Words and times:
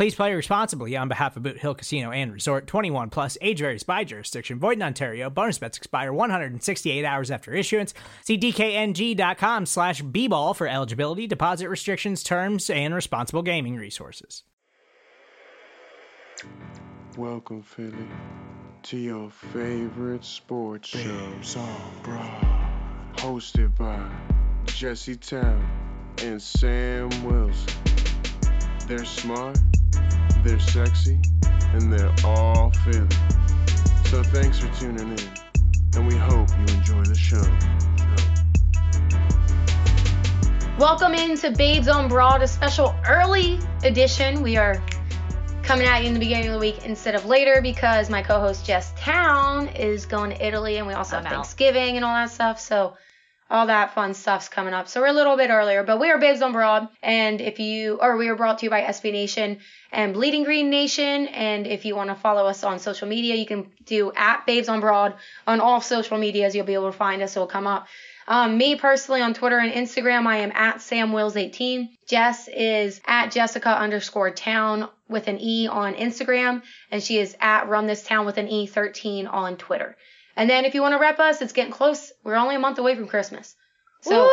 Please 0.00 0.14
play 0.14 0.32
responsibly 0.32 0.96
on 0.96 1.08
behalf 1.08 1.36
of 1.36 1.42
Boot 1.42 1.58
Hill 1.58 1.74
Casino 1.74 2.10
and 2.10 2.32
Resort 2.32 2.66
21 2.66 3.10
plus 3.10 3.36
age 3.42 3.58
varies 3.58 3.82
by 3.82 4.02
jurisdiction. 4.02 4.58
Void 4.58 4.78
in 4.78 4.82
Ontario. 4.82 5.28
Bonus 5.28 5.58
bets 5.58 5.76
expire 5.76 6.10
168 6.10 7.04
hours 7.04 7.30
after 7.30 7.52
issuance. 7.52 7.92
See 8.24 8.38
DKNG.com 8.38 9.66
slash 9.66 10.00
B-ball 10.00 10.54
for 10.54 10.66
eligibility, 10.66 11.26
deposit 11.26 11.68
restrictions, 11.68 12.22
terms, 12.22 12.70
and 12.70 12.94
responsible 12.94 13.42
gaming 13.42 13.76
resources. 13.76 14.42
Welcome, 17.18 17.60
Philly, 17.60 18.08
to 18.84 18.96
your 18.96 19.28
favorite 19.28 20.24
sports 20.24 20.88
show. 20.88 21.60
on 21.60 22.02
Broad. 22.02 22.70
Hosted 23.16 23.76
by 23.76 24.10
Jesse 24.64 25.16
Town 25.16 25.62
and 26.22 26.40
Sam 26.40 27.10
Wilson. 27.22 27.74
They're 28.86 29.04
smart, 29.04 29.58
they're 30.44 30.60
sexy, 30.60 31.18
and 31.72 31.92
they're 31.92 32.14
all 32.24 32.70
Philly. 32.84 33.06
So 34.06 34.22
thanks 34.22 34.58
for 34.58 34.72
tuning 34.80 35.10
in, 35.10 35.28
and 35.94 36.06
we 36.08 36.16
hope 36.16 36.48
you 36.50 36.74
enjoy 36.74 37.04
the 37.04 37.14
show. 37.14 37.42
Welcome 40.78 41.14
into 41.14 41.50
Babes 41.50 41.88
on 41.88 42.08
Broad, 42.08 42.42
a 42.42 42.48
special 42.48 42.94
early 43.06 43.60
edition. 43.84 44.42
We 44.42 44.56
are 44.56 44.82
coming 45.62 45.86
at 45.86 46.02
you 46.02 46.08
in 46.08 46.14
the 46.14 46.20
beginning 46.20 46.48
of 46.48 46.54
the 46.54 46.58
week 46.58 46.84
instead 46.84 47.14
of 47.14 47.26
later 47.26 47.60
because 47.62 48.10
my 48.10 48.22
co-host 48.22 48.64
Jess 48.66 48.92
Town 48.96 49.68
is 49.68 50.06
going 50.06 50.30
to 50.30 50.44
Italy, 50.44 50.78
and 50.78 50.86
we 50.86 50.94
also 50.94 51.16
I'm 51.16 51.24
have 51.24 51.32
out. 51.32 51.36
Thanksgiving 51.44 51.96
and 51.96 52.04
all 52.04 52.14
that 52.14 52.30
stuff. 52.30 52.58
So 52.58 52.94
all 53.50 53.66
that 53.66 53.94
fun 53.94 54.14
stuff's 54.14 54.48
coming 54.48 54.72
up. 54.72 54.88
So 54.88 55.00
we're 55.00 55.08
a 55.08 55.12
little 55.12 55.36
bit 55.36 55.50
earlier, 55.50 55.82
but 55.82 55.98
we 55.98 56.08
are 56.10 56.18
Babes 56.18 56.40
on 56.40 56.52
Broad, 56.52 56.88
and 57.02 57.40
if 57.40 57.58
you 57.58 57.98
or 58.00 58.16
we 58.16 58.28
are 58.28 58.36
brought 58.36 58.60
to 58.60 58.66
you 58.66 58.70
by 58.70 58.82
SB 58.82 59.12
Nation 59.12 59.58
and 59.92 60.14
Bleeding 60.14 60.44
Green 60.44 60.70
Nation. 60.70 61.26
And 61.26 61.66
if 61.66 61.84
you 61.84 61.96
want 61.96 62.10
to 62.10 62.14
follow 62.14 62.46
us 62.46 62.62
on 62.62 62.78
social 62.78 63.08
media, 63.08 63.34
you 63.34 63.46
can 63.46 63.70
do 63.84 64.12
at 64.14 64.46
Babes 64.46 64.68
on 64.68 64.80
Broad 64.80 65.14
on 65.46 65.60
all 65.60 65.80
social 65.80 66.16
medias. 66.16 66.54
You'll 66.54 66.66
be 66.66 66.74
able 66.74 66.92
to 66.92 66.96
find 66.96 67.22
us. 67.22 67.36
It'll 67.36 67.48
come 67.48 67.66
up. 67.66 67.88
Um, 68.28 68.58
me 68.58 68.76
personally 68.76 69.22
on 69.22 69.34
Twitter 69.34 69.58
and 69.58 69.72
Instagram, 69.72 70.26
I 70.26 70.36
am 70.38 70.52
at 70.54 70.76
SamWills18. 70.76 71.88
Jess 72.06 72.46
is 72.46 73.00
at 73.04 73.32
Jessica 73.32 73.70
underscore 73.70 74.30
town 74.30 74.88
with 75.08 75.26
an 75.26 75.38
E 75.40 75.66
on 75.66 75.94
Instagram, 75.94 76.62
and 76.92 77.02
she 77.02 77.18
is 77.18 77.36
at 77.40 77.68
Run 77.68 77.88
This 77.88 78.04
Town 78.04 78.26
with 78.26 78.38
an 78.38 78.46
E13 78.46 79.28
on 79.28 79.56
Twitter. 79.56 79.96
And 80.36 80.48
then 80.48 80.64
if 80.64 80.74
you 80.74 80.82
want 80.82 80.92
to 80.94 80.98
rep 80.98 81.18
us, 81.18 81.42
it's 81.42 81.52
getting 81.52 81.72
close. 81.72 82.12
We're 82.24 82.36
only 82.36 82.54
a 82.56 82.58
month 82.60 82.78
away 82.78 82.94
from 82.94 83.08
Christmas. 83.08 83.54
So 84.02 84.22
Woo! 84.24 84.30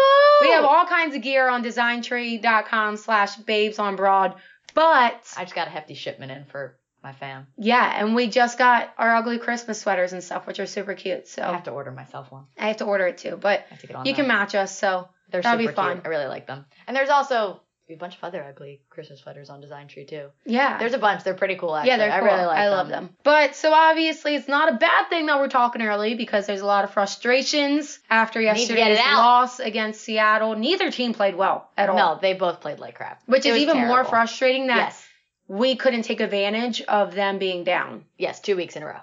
we 0.47 0.49
have 0.53 0.63
all 0.63 0.85
kinds 0.85 1.15
of 1.15 1.21
gear 1.21 1.49
on 1.49 1.63
designtree.com 1.63 2.97
slash 2.97 3.35
babes 3.37 3.79
on 3.79 3.95
broad. 3.95 4.35
But 4.73 5.21
I 5.35 5.43
just 5.43 5.55
got 5.55 5.67
a 5.67 5.71
hefty 5.71 5.93
shipment 5.95 6.31
in 6.31 6.45
for 6.45 6.77
my 7.03 7.11
fam. 7.13 7.47
yeah, 7.57 7.99
and 7.99 8.15
we 8.15 8.27
just 8.27 8.57
got 8.57 8.93
our 8.97 9.15
ugly 9.15 9.37
Christmas 9.39 9.79
sweaters 9.79 10.13
and 10.13 10.23
stuff, 10.23 10.45
which 10.47 10.59
are 10.59 10.65
super 10.65 10.93
cute. 10.93 11.27
So 11.27 11.41
I 11.41 11.51
have 11.53 11.63
to 11.63 11.71
order 11.71 11.91
myself 11.91 12.31
one. 12.31 12.45
I 12.57 12.67
have 12.67 12.77
to 12.77 12.85
order 12.85 13.07
it 13.07 13.17
too. 13.17 13.37
But 13.37 13.65
you 14.03 14.13
can 14.13 14.27
match 14.27 14.55
us, 14.55 14.77
so 14.77 15.07
They're 15.31 15.41
that'll 15.41 15.59
super 15.59 15.71
be 15.71 15.75
fun. 15.75 15.93
cute. 15.97 16.05
I 16.05 16.09
really 16.09 16.27
like 16.27 16.47
them. 16.47 16.65
And 16.87 16.95
there's 16.95 17.09
also 17.09 17.61
a 17.89 17.95
bunch 17.95 18.15
of 18.17 18.23
other 18.23 18.43
ugly 18.43 18.81
Christmas 18.89 19.21
sweaters 19.21 19.49
on 19.49 19.61
Design 19.61 19.87
Tree 19.87 20.05
too. 20.05 20.29
yeah. 20.45 20.77
There's 20.77 20.93
a 20.93 20.97
bunch. 20.97 21.23
They're 21.23 21.33
pretty 21.33 21.55
cool 21.55 21.75
actually. 21.75 21.89
yeah, 21.91 21.97
they're 21.97 22.11
I 22.11 22.19
cool. 22.19 22.27
really 22.27 22.45
like 22.45 22.55
them. 22.57 22.59
I 22.59 22.65
them. 22.65 22.77
love 22.77 22.87
them. 22.89 23.09
But 23.23 23.55
so 23.55 23.71
obviously 23.73 24.35
it's 24.35 24.47
not 24.47 24.73
a 24.73 24.75
bad 24.77 25.09
thing 25.09 25.27
that 25.27 25.39
we're 25.39 25.47
talking 25.47 25.81
early 25.81 26.15
because 26.15 26.45
there's 26.47 26.61
a 26.61 26.65
lot 26.65 26.83
of 26.83 26.91
frustrations 26.91 27.99
after 28.09 28.39
to 28.39 28.45
get 28.45 28.57
it 28.57 28.59
yesterday's 28.61 28.97
loss 28.99 29.59
against 29.59 30.01
Seattle. 30.01 30.55
Neither 30.55 30.91
team 30.91 31.13
played 31.13 31.35
well 31.35 31.69
at 31.77 31.89
all. 31.89 31.95
No, 31.95 32.19
they 32.21 32.33
both 32.33 32.59
played 32.61 32.79
like 32.79 32.95
crap. 32.95 33.21
Which 33.25 33.45
It 33.45 33.49
is 33.55 33.57
even 33.59 33.77
more 33.87 34.03
frustrating 34.03 34.67
that 34.67 34.77
Yes. 34.77 35.07
we 35.47 35.75
couldn't 35.75 36.03
take 36.03 36.19
advantage 36.19 36.81
of 36.81 37.13
them 37.15 37.37
being 37.39 37.63
down. 37.63 38.03
Yes, 38.17 38.41
two 38.41 38.55
weeks 38.57 38.75
in 38.75 38.83
a 38.83 38.85
row. 38.87 38.99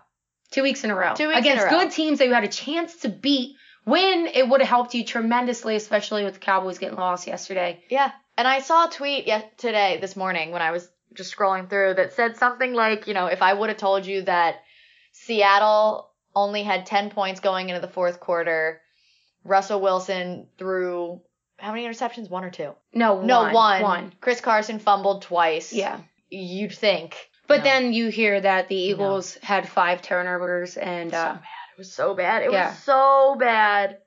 Two 0.51 0.63
weeks 0.63 0.85
in 0.85 0.91
a 0.91 0.95
row. 0.95 1.15
Two 1.17 1.29
weeks 1.29 1.39
in 1.41 1.47
a 1.47 1.51
Against 1.53 1.69
good 1.71 1.91
teams 1.91 2.19
that 2.19 2.27
you 2.29 2.35
had 2.35 2.45
a 2.45 2.49
chance 2.49 2.95
to 2.99 3.09
beat. 3.09 3.57
Win, 3.87 4.27
it 4.33 4.49
would 4.49 4.61
have 4.61 4.69
helped 4.69 4.95
you 4.95 5.05
tremendously, 5.05 5.75
especially 5.77 6.25
with 6.25 6.35
the 6.35 6.41
Cowboys 6.41 6.79
getting 6.79 6.97
lost 6.97 7.27
yesterday. 7.27 7.83
Yeah. 7.91 8.13
And 8.37 8.49
I 8.49 8.61
saw 8.61 8.87
a 8.87 8.91
tweet 8.91 9.27
yet 9.27 9.59
today, 9.59 9.99
this 10.01 10.17
morning, 10.17 10.51
when 10.51 10.63
I 10.63 10.71
was 10.73 10.89
just 11.15 11.37
scrolling 11.37 11.71
through 11.71 11.95
that 11.95 12.13
said 12.15 12.37
something 12.37 12.73
like, 12.75 13.07
you 13.07 13.15
know, 13.15 13.27
if 13.27 13.43
I 13.43 13.53
would 13.55 13.69
have 13.69 13.79
told 13.79 14.05
you 14.07 14.23
that 14.23 14.57
Seattle 15.13 16.11
only 16.35 16.63
had 16.63 16.87
10 16.87 17.11
points 17.11 17.41
going 17.41 17.69
into 17.69 17.81
the 17.81 17.93
fourth 17.93 18.19
quarter, 18.21 18.81
Russell 19.45 19.81
Wilson 19.81 20.49
threw 20.59 21.21
how 21.57 21.73
many 21.73 21.87
interceptions? 21.87 22.29
One 22.29 22.45
or 22.45 22.51
two? 22.51 22.75
No, 22.93 23.23
No, 23.23 23.43
one. 23.43 23.53
one. 23.55 23.83
One. 23.83 24.13
Chris 24.21 24.41
Carson 24.41 24.81
fumbled 24.81 25.23
twice. 25.23 25.73
Yeah. 25.73 26.01
You'd 26.29 26.75
think. 26.75 27.17
But 27.47 27.59
No. 27.59 27.65
then 27.65 27.93
you 27.93 28.09
hear 28.09 28.41
that 28.41 28.67
the 28.69 28.75
Eagles 28.75 29.37
had 29.43 29.69
five 29.69 30.03
turnovers 30.03 30.77
and 30.77 31.13
so 31.13 31.17
uh 31.17 31.33
bad. 31.35 31.43
It 31.75 31.79
was 31.79 31.93
so 31.93 32.15
bad. 32.15 32.43
It 32.43 32.51
Yeah. 32.53 32.71
was 32.71 32.79
so 32.81 33.37
bad. 33.39 33.99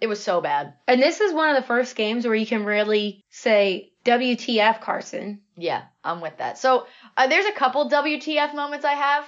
It 0.00 0.06
was 0.06 0.22
so 0.22 0.40
bad. 0.40 0.74
and 0.86 1.02
this 1.02 1.20
is 1.20 1.32
one 1.32 1.50
of 1.50 1.56
the 1.56 1.66
first 1.66 1.96
games 1.96 2.24
where 2.26 2.34
you 2.34 2.46
can 2.46 2.64
really 2.64 3.24
say 3.30 3.92
WTF 4.04 4.80
Carson. 4.80 5.40
Yeah, 5.56 5.82
I'm 6.04 6.20
with 6.20 6.38
that. 6.38 6.58
So 6.58 6.86
uh, 7.16 7.26
there's 7.26 7.46
a 7.46 7.52
couple 7.52 7.90
WTF 7.90 8.54
moments 8.54 8.84
I 8.84 8.92
have, 8.94 9.24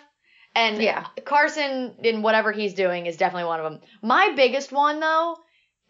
and 0.55 0.81
Yeah. 0.83 1.07
Carson 1.25 1.95
in 2.03 2.23
whatever 2.23 2.53
he's 2.53 2.75
doing 2.75 3.07
is 3.07 3.17
definitely 3.17 3.49
one 3.49 3.61
of 3.61 3.65
them. 3.71 3.81
My 4.03 4.33
biggest 4.37 4.73
one 4.73 5.01
though 5.01 5.37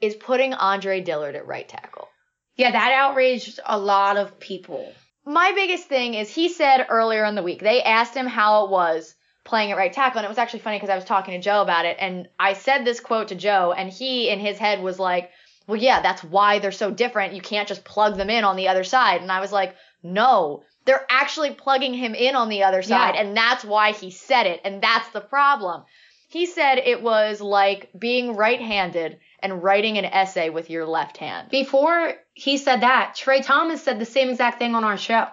is 0.00 0.14
putting 0.14 0.54
Andre 0.54 1.00
Dillard 1.02 1.36
at 1.36 1.46
right 1.46 1.68
tackle. 1.68 2.08
Yeah, 2.56 2.72
that 2.72 2.92
outraged 2.92 3.60
a 3.64 3.78
lot 3.78 4.16
of 4.16 4.38
people. 4.40 4.92
My 5.26 5.52
biggest 5.54 5.86
thing 5.88 6.14
is 6.14 6.34
he 6.34 6.48
said 6.48 6.86
earlier 6.88 7.24
in 7.26 7.34
the 7.34 7.42
week 7.42 7.60
they 7.60 7.82
asked 7.82 8.14
him 8.14 8.26
how 8.26 8.64
it 8.64 8.70
was 8.70 9.14
playing 9.50 9.70
at 9.72 9.76
right 9.76 9.92
tackle, 9.92 10.20
and 10.20 10.24
it 10.24 10.28
was 10.30 10.38
actually 10.38 10.60
funny 10.60 10.76
because 10.78 10.88
I 10.88 10.94
was 10.94 11.04
talking 11.04 11.34
to 11.34 11.40
Joe 11.40 11.60
about 11.60 11.84
it, 11.84 11.96
and 12.00 12.28
I 12.38 12.54
said 12.54 12.84
this 12.84 13.00
quote 13.00 13.28
to 13.28 13.34
Joe, 13.34 13.74
and 13.76 13.90
he 13.92 14.30
in 14.30 14.38
his 14.40 14.56
head 14.58 14.80
was 14.82 14.98
like, 14.98 15.30
"Well, 15.66 15.76
yeah, 15.76 16.00
that's 16.00 16.24
why 16.24 16.58
they're 16.60 16.72
so 16.72 16.90
different. 16.90 17.34
You 17.34 17.42
can't 17.42 17.68
just 17.68 17.84
plug 17.84 18.16
them 18.16 18.30
in 18.30 18.44
on 18.44 18.56
the 18.56 18.68
other 18.68 18.84
side." 18.84 19.20
And 19.20 19.30
I 19.30 19.40
was 19.40 19.52
like, 19.52 19.74
"No, 20.02 20.62
they're 20.86 21.04
actually 21.10 21.50
plugging 21.52 21.92
him 21.92 22.14
in 22.14 22.34
on 22.36 22.48
the 22.48 22.62
other 22.62 22.82
side, 22.82 23.14
Yeah. 23.16 23.20
and 23.22 23.36
that's 23.36 23.64
why 23.64 23.92
he 23.92 24.10
said 24.10 24.46
it, 24.46 24.60
and 24.64 24.80
that's 24.82 25.08
the 25.10 25.20
problem." 25.20 25.84
He 26.28 26.46
said 26.46 26.78
it 26.78 27.02
was 27.02 27.40
like 27.40 27.90
being 27.98 28.36
right-handed 28.36 29.18
and 29.42 29.62
writing 29.64 29.98
an 29.98 30.04
essay 30.04 30.48
with 30.48 30.70
your 30.70 30.86
left 30.86 31.16
hand. 31.16 31.50
Before 31.50 32.14
he 32.34 32.56
said 32.56 32.82
that, 32.82 33.16
Tra 33.16 33.42
Thomas 33.42 33.82
said 33.82 33.98
the 33.98 34.04
same 34.04 34.30
exact 34.30 34.60
thing 34.60 34.76
on 34.76 34.84
our 34.84 34.96
show. 34.96 35.26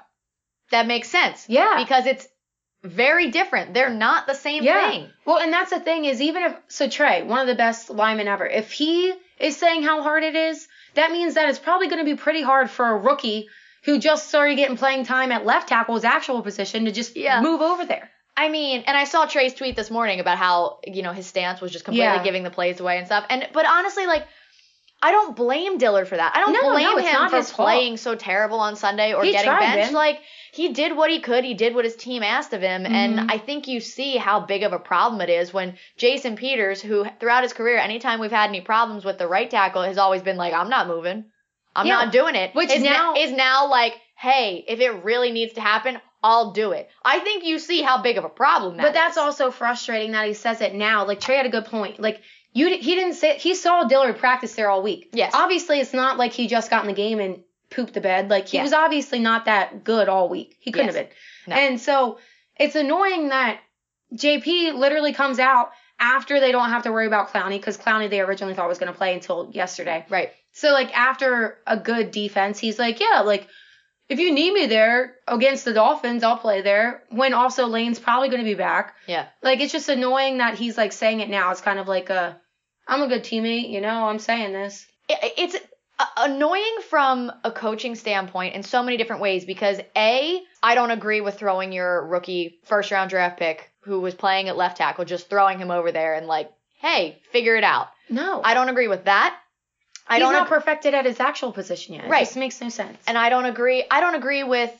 That 0.72 0.88
makes 0.88 1.08
sense. 1.10 1.46
Yeah. 1.48 1.75
Because 1.78 2.08
it's 2.08 2.28
very 2.88 3.31
different. 3.31 3.74
They're 3.74 3.89
not 3.89 4.28
the 4.28 4.34
same 4.34 4.63
yeah. 4.63 4.89
thing. 4.89 5.10
Well, 5.25 5.39
and 5.39 5.51
that's 5.54 5.69
the 5.72 5.80
thing 5.80 6.06
is 6.06 6.22
even 6.22 6.44
if 6.44 6.56
so 6.68 6.88
Tra, 6.89 7.24
one 7.25 7.39
of 7.39 7.48
the 7.48 7.56
best 7.56 7.89
linemen 7.89 8.28
ever, 8.28 8.45
if 8.45 8.72
he 8.72 9.13
is 9.39 9.57
saying 9.57 9.84
how 9.84 10.01
hard 10.04 10.24
it 10.24 10.36
is, 10.36 10.68
that 10.95 11.12
means 11.12 11.36
that 11.36 11.50
it's 11.50 11.60
probably 11.60 11.88
going 11.88 12.00
to 12.00 12.06
be 12.06 12.16
pretty 12.16 12.42
hard 12.42 12.69
for 12.69 12.88
a 12.88 12.98
rookie 12.98 13.48
who 13.84 14.00
just 14.00 14.28
started 14.28 14.56
getting 14.56 14.78
playing 14.78 15.06
time 15.06 15.31
at 15.31 15.45
left 15.45 15.69
tackle, 15.69 15.95
his 15.95 16.04
actual 16.04 16.42
position, 16.42 16.86
to 16.86 16.92
just 16.92 17.16
Yeah. 17.16 17.42
move 17.42 17.62
over 17.62 17.86
there. 17.86 18.10
I 18.36 18.50
mean, 18.50 18.84
and 18.86 18.95
I 18.98 19.06
saw 19.06 19.25
Tra's 19.25 19.54
tweet 19.54 19.75
this 19.75 19.90
morning 19.90 20.19
about 20.19 20.38
how, 20.38 20.80
you 20.86 21.01
know, 21.01 21.12
his 21.12 21.25
stance 21.25 21.60
was 21.62 21.72
just 21.72 21.86
completely 21.86 22.06
Yeah. 22.06 22.24
giving 22.24 22.44
the 22.44 22.50
plays 22.51 22.80
away 22.80 22.98
and 22.98 23.07
stuff. 23.07 23.25
And 23.30 23.48
but 23.54 23.66
honestly, 23.66 24.06
like 24.06 24.25
I 25.02 25.12
don't 25.12 25.36
blame 25.36 25.78
Dillard 25.78 26.08
for 26.08 26.18
that. 26.18 26.36
I 26.36 26.40
don't 26.40 26.54
No, 26.54 26.62
no, 26.62 26.72
blame 26.72 26.98
it's 27.00 27.08
him 27.08 27.30
for 27.30 27.44
playing 27.54 27.98
so 27.98 28.16
terrible 28.16 28.60
on 28.60 28.76
Sunday 28.76 29.14
or 29.14 29.24
He 29.24 29.32
getting 29.32 29.46
tried, 29.50 29.60
benched. 29.60 29.88
Ben. 29.90 29.94
Like 29.94 30.20
he 30.52 30.70
did 30.70 30.96
what 30.96 31.12
he 31.12 31.20
could. 31.20 31.44
He 31.44 31.54
did 31.54 31.76
what 31.76 31.86
his 31.86 31.96
team 31.96 32.24
asked 32.24 32.54
of 32.54 32.62
him, 32.62 32.84
Mhm. 32.84 32.90
and 32.92 33.32
I 33.32 33.38
think 33.38 33.68
you 33.68 33.80
see 33.80 34.18
how 34.18 34.40
big 34.40 34.64
of 34.64 34.74
a 34.74 34.80
problem 34.80 35.22
it 35.22 35.30
is 35.30 35.54
when 35.54 35.78
Jason 35.98 36.36
Peters, 36.36 36.82
who 36.82 37.06
throughout 37.20 37.44
his 37.44 37.54
career, 37.54 37.78
anytime 37.78 38.20
we've 38.20 38.32
had 38.32 38.50
any 38.50 38.62
problems 38.62 39.06
with 39.06 39.20
the 39.20 39.28
right 39.28 39.50
tackle, 39.50 39.84
has 39.84 40.00
always 40.00 40.24
been 40.24 40.38
like, 40.38 40.54
"I'm 40.54 40.70
not 40.70 40.88
moving. 40.88 41.26
I'm 41.76 41.86
Yeah. 41.86 41.96
not 42.06 42.12
doing 42.12 42.34
it." 42.34 42.56
Which 42.56 42.72
is 42.72 42.82
now- 42.82 43.14
is 43.16 43.32
now 43.32 43.68
like, 43.68 44.00
"Hey, 44.16 44.66
if 44.68 44.80
it 44.80 45.04
really 45.04 45.32
needs 45.32 45.54
to 45.54 45.62
happen, 45.62 46.02
I'll 46.24 46.52
do 46.54 46.72
it." 46.72 46.90
I 47.06 47.20
think 47.20 47.44
you 47.44 47.60
see 47.60 47.84
how 47.84 48.00
big 48.02 48.18
of 48.18 48.26
a 48.26 48.30
problem 48.30 48.78
that 48.78 48.84
But 48.84 48.94
that's 48.96 49.14
is. 49.14 49.18
also 49.20 49.52
frustrating 49.52 50.14
that 50.14 50.26
he 50.26 50.34
says 50.34 50.60
it 50.62 50.74
now. 50.74 51.06
Like 51.06 51.20
Tra 51.20 51.38
had 51.38 51.46
a 51.46 51.50
good 51.50 51.66
point. 51.66 52.00
Like 52.00 52.20
you, 52.57 52.77
he 52.77 52.95
didn't 52.95 53.13
say 53.15 53.38
he 53.38 53.54
saw 53.56 53.83
Dillard 53.83 54.18
practice 54.18 54.56
there 54.56 54.69
all 54.69 54.81
week. 54.81 55.09
Yes. 55.13 55.33
Obviously, 55.36 55.80
it's 55.80 55.94
not 55.94 56.18
like 56.18 56.33
he 56.33 56.48
just 56.48 56.69
got 56.69 56.81
in 56.83 56.88
the 56.88 56.94
game 56.94 57.19
and 57.19 57.44
pooped 57.69 57.94
the 57.94 58.01
bed. 58.01 58.30
Like 58.30 58.48
he 58.48 58.57
Yeah. 58.57 58.63
was 58.63 58.74
obviously 58.74 59.19
not 59.19 59.45
that 59.45 59.83
good 59.83 60.07
all 60.09 60.30
week. 60.30 60.56
He 60.59 60.71
couldn't 60.71 60.88
Yes. 60.88 60.95
have 60.95 61.06
been. 61.09 61.15
No. 61.48 61.56
And 61.56 61.81
so 61.81 62.19
it's 62.57 62.75
annoying 62.75 63.30
that 63.30 63.59
JP 64.13 64.74
literally 64.75 65.13
comes 65.13 65.39
out 65.39 65.71
after 66.00 66.39
they 66.39 66.51
don't 66.51 66.69
have 66.69 66.83
to 66.83 66.92
worry 66.92 67.07
about 67.07 67.30
Clowney 67.33 67.57
because 67.57 67.77
Clowney 67.77 68.09
they 68.09 68.21
originally 68.21 68.54
thought 68.54 68.68
was 68.69 68.77
going 68.80 68.92
to 68.92 68.98
play 68.98 69.13
until 69.13 69.50
yesterday. 69.51 70.06
right. 70.09 70.31
So 70.54 70.71
like 70.71 70.95
after 70.98 71.59
a 71.68 71.77
good 71.77 72.09
defense, 72.12 72.57
he's 72.57 72.80
like, 72.80 73.00
yeah, 73.00 73.21
like 73.21 73.48
if 74.09 74.18
you 74.19 74.31
need 74.33 74.54
me 74.54 74.65
there 74.68 75.15
against 75.27 75.65
the 75.65 75.74
Dolphins, 75.74 76.24
I'll 76.24 76.38
play 76.38 76.62
there. 76.62 77.04
When 77.09 77.33
also 77.33 77.68
Lane's 77.68 78.00
probably 78.00 78.30
going 78.30 78.39
to 78.42 78.45
be 78.50 78.56
back. 78.56 78.95
Yeah. 79.06 79.27
Like 79.44 79.59
it's 79.59 79.71
just 79.74 79.89
annoying 79.89 80.38
that 80.38 80.56
he's 80.57 80.77
like 80.77 80.94
saying 80.94 81.19
it 81.19 81.30
now. 81.30 81.51
It's 81.51 81.62
kind 81.62 81.77
of 81.77 81.88
like 81.88 82.09
a, 82.09 82.39
I'm 82.88 83.01
a 83.01 83.07
good 83.07 83.24
teammate, 83.24 83.69
you 83.69 83.81
know. 83.81 84.06
I'm 84.07 84.19
saying 84.19 84.54
this. 84.54 84.86
it's 85.10 85.56
uh, 86.00 86.06
annoying 86.18 86.78
from 86.89 87.31
a 87.44 87.51
coaching 87.51 87.95
standpoint 87.95 88.56
in 88.56 88.63
so 88.63 88.84
many 88.84 88.98
different 88.98 89.22
ways 89.22 89.45
because 89.45 89.80
a 89.95 90.42
I 90.63 90.75
don't 90.75 90.92
agree 90.92 91.22
with 91.22 91.38
throwing 91.39 91.72
your 91.72 92.06
rookie 92.07 92.60
first 92.66 92.92
round 92.92 93.10
draft 93.10 93.39
pick 93.39 93.69
who 93.81 94.00
was 94.00 94.13
playing 94.13 94.48
at 94.50 94.57
left 94.57 94.78
tackle 94.78 95.06
just 95.06 95.30
throwing 95.30 95.60
him 95.60 95.72
over 95.72 95.92
there 95.92 96.13
and 96.16 96.28
like 96.28 96.51
hey 96.80 97.19
figure 97.31 97.56
it 97.56 97.63
out 97.63 97.88
No, 98.10 98.42
I 98.44 98.54
don't 98.54 98.69
agree 98.69 98.88
with 98.88 99.06
that 99.06 99.38
I 100.07 100.16
he's 100.16 100.22
don't 100.24 100.33
not 100.33 100.44
ag- 100.44 100.50
perfected 100.50 100.94
at 100.94 101.06
his 101.06 101.19
actual 101.19 101.51
position 101.51 101.95
yet. 101.95 102.07
Right. 102.10 102.22
It 102.22 102.25
just 102.25 102.38
makes 102.38 102.62
no 102.62 102.69
sense. 102.69 102.98
and 103.07 103.18
I 103.18 103.30
don't 103.30 103.45
agree 103.45 103.83
I 103.90 104.00
don't 104.01 104.16
agree 104.16 104.44
with 104.44 104.72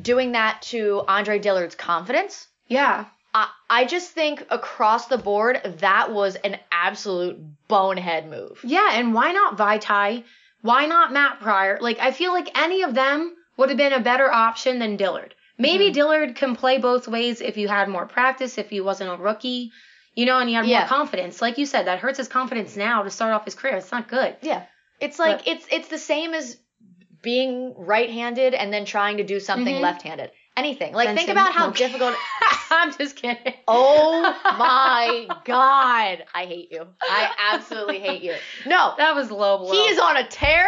doing 0.00 0.32
that 0.32 0.62
to 0.62 1.02
Andre 1.06 1.38
Dillard's 1.38 1.74
confidence 1.76 2.48
yeah, 2.68 3.04
I, 3.38 3.48
I 3.68 3.84
just 3.84 4.12
think 4.12 4.46
across 4.50 5.06
the 5.08 5.18
board 5.18 5.60
that 5.80 6.10
was 6.10 6.36
an 6.36 6.58
absolute 6.72 7.36
bonehead 7.68 8.30
move 8.30 8.60
yeah, 8.64 8.90
and 8.94 9.12
why 9.12 9.32
not 9.32 9.58
Vaitai? 9.58 10.24
Why 10.62 10.86
not 10.86 11.12
Matt 11.12 11.40
Pryor? 11.40 11.78
Like 11.80 11.98
I 12.00 12.10
feel 12.12 12.32
like 12.32 12.56
any 12.58 12.82
of 12.82 12.94
them 12.94 13.34
would 13.58 13.68
have 13.68 13.78
been 13.78 13.92
a 13.92 14.00
better 14.00 14.32
option 14.32 14.78
than 14.78 14.96
Dillard. 14.96 15.34
Maybe 15.58 15.90
Mhm. 15.90 15.94
Dillard 15.94 16.36
can 16.36 16.56
play 16.56 16.78
both 16.78 17.08
ways 17.08 17.40
if 17.40 17.56
you 17.56 17.68
had 17.68 17.88
more 17.88 18.06
practice, 18.06 18.58
if 18.58 18.70
he 18.70 18.80
wasn't 18.80 19.10
a 19.10 19.16
rookie, 19.22 19.70
you 20.14 20.24
know, 20.26 20.38
and 20.38 20.48
he 20.48 20.54
had 20.54 20.66
Yeah. 20.66 20.80
more 20.80 20.88
confidence. 20.88 21.42
Like 21.42 21.58
you 21.58 21.66
said, 21.66 21.86
that 21.86 21.98
hurts 21.98 22.18
his 22.18 22.28
confidence 22.28 22.76
now 22.76 23.02
to 23.02 23.10
start 23.10 23.32
off 23.34 23.44
his 23.44 23.54
career. 23.54 23.76
It's 23.76 23.92
not 23.92 24.08
good. 24.08 24.36
Yeah. 24.42 24.62
It's 25.00 25.18
like 25.18 25.38
But- 25.44 25.48
it's 25.48 25.66
it's 25.70 25.88
the 25.88 25.98
same 25.98 26.32
as 26.34 26.58
being 27.22 27.74
right-handed 27.76 28.54
and 28.54 28.72
then 28.72 28.84
trying 28.84 29.16
to 29.18 29.24
do 29.24 29.40
something 29.40 29.76
Mhm. 29.76 29.80
left-handed. 29.80 30.30
Anything. 30.56 30.94
Like 30.94 31.14
think 31.16 31.28
about 31.28 31.52
how 31.52 31.70
difficult 31.84 32.14
I'm 32.70 32.90
just 32.96 33.16
kidding. 33.16 33.52
Oh 33.68 34.22
my 34.58 35.26
god. 35.44 36.24
I 36.34 36.46
hate 36.46 36.72
you. 36.72 36.86
I 37.02 37.30
absolutely 37.52 38.00
hate 38.00 38.22
you. 38.22 38.34
No. 38.64 38.94
that 38.96 39.14
was 39.14 39.30
low 39.30 39.58
blow. 39.58 39.70
He 39.72 39.78
is 39.80 39.98
on 39.98 40.16
a 40.16 40.26
tear. 40.26 40.66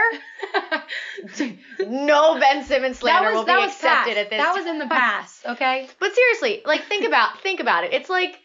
No 1.81 2.38
Ben 2.38 2.64
Simmons 2.64 3.00
that 3.00 3.23
was 3.23 3.35
will 3.35 3.44
that 3.44 3.56
be 3.56 3.62
was 3.62 3.73
accepted 3.73 4.14
past. 4.14 4.19
at 4.19 4.31
this. 4.31 4.40
That 4.43 4.55
was 4.55 4.67
in 4.67 4.79
the 4.79 4.87
past. 4.87 5.46
Okay. 5.46 5.88
But 5.99 6.14
seriously, 6.14 6.62
like 6.64 6.84
think 6.84 7.06
about 7.06 7.41
think 7.43 7.61
about 7.61 7.84
it. 7.84 7.93
It's 7.93 8.11
like 8.11 8.38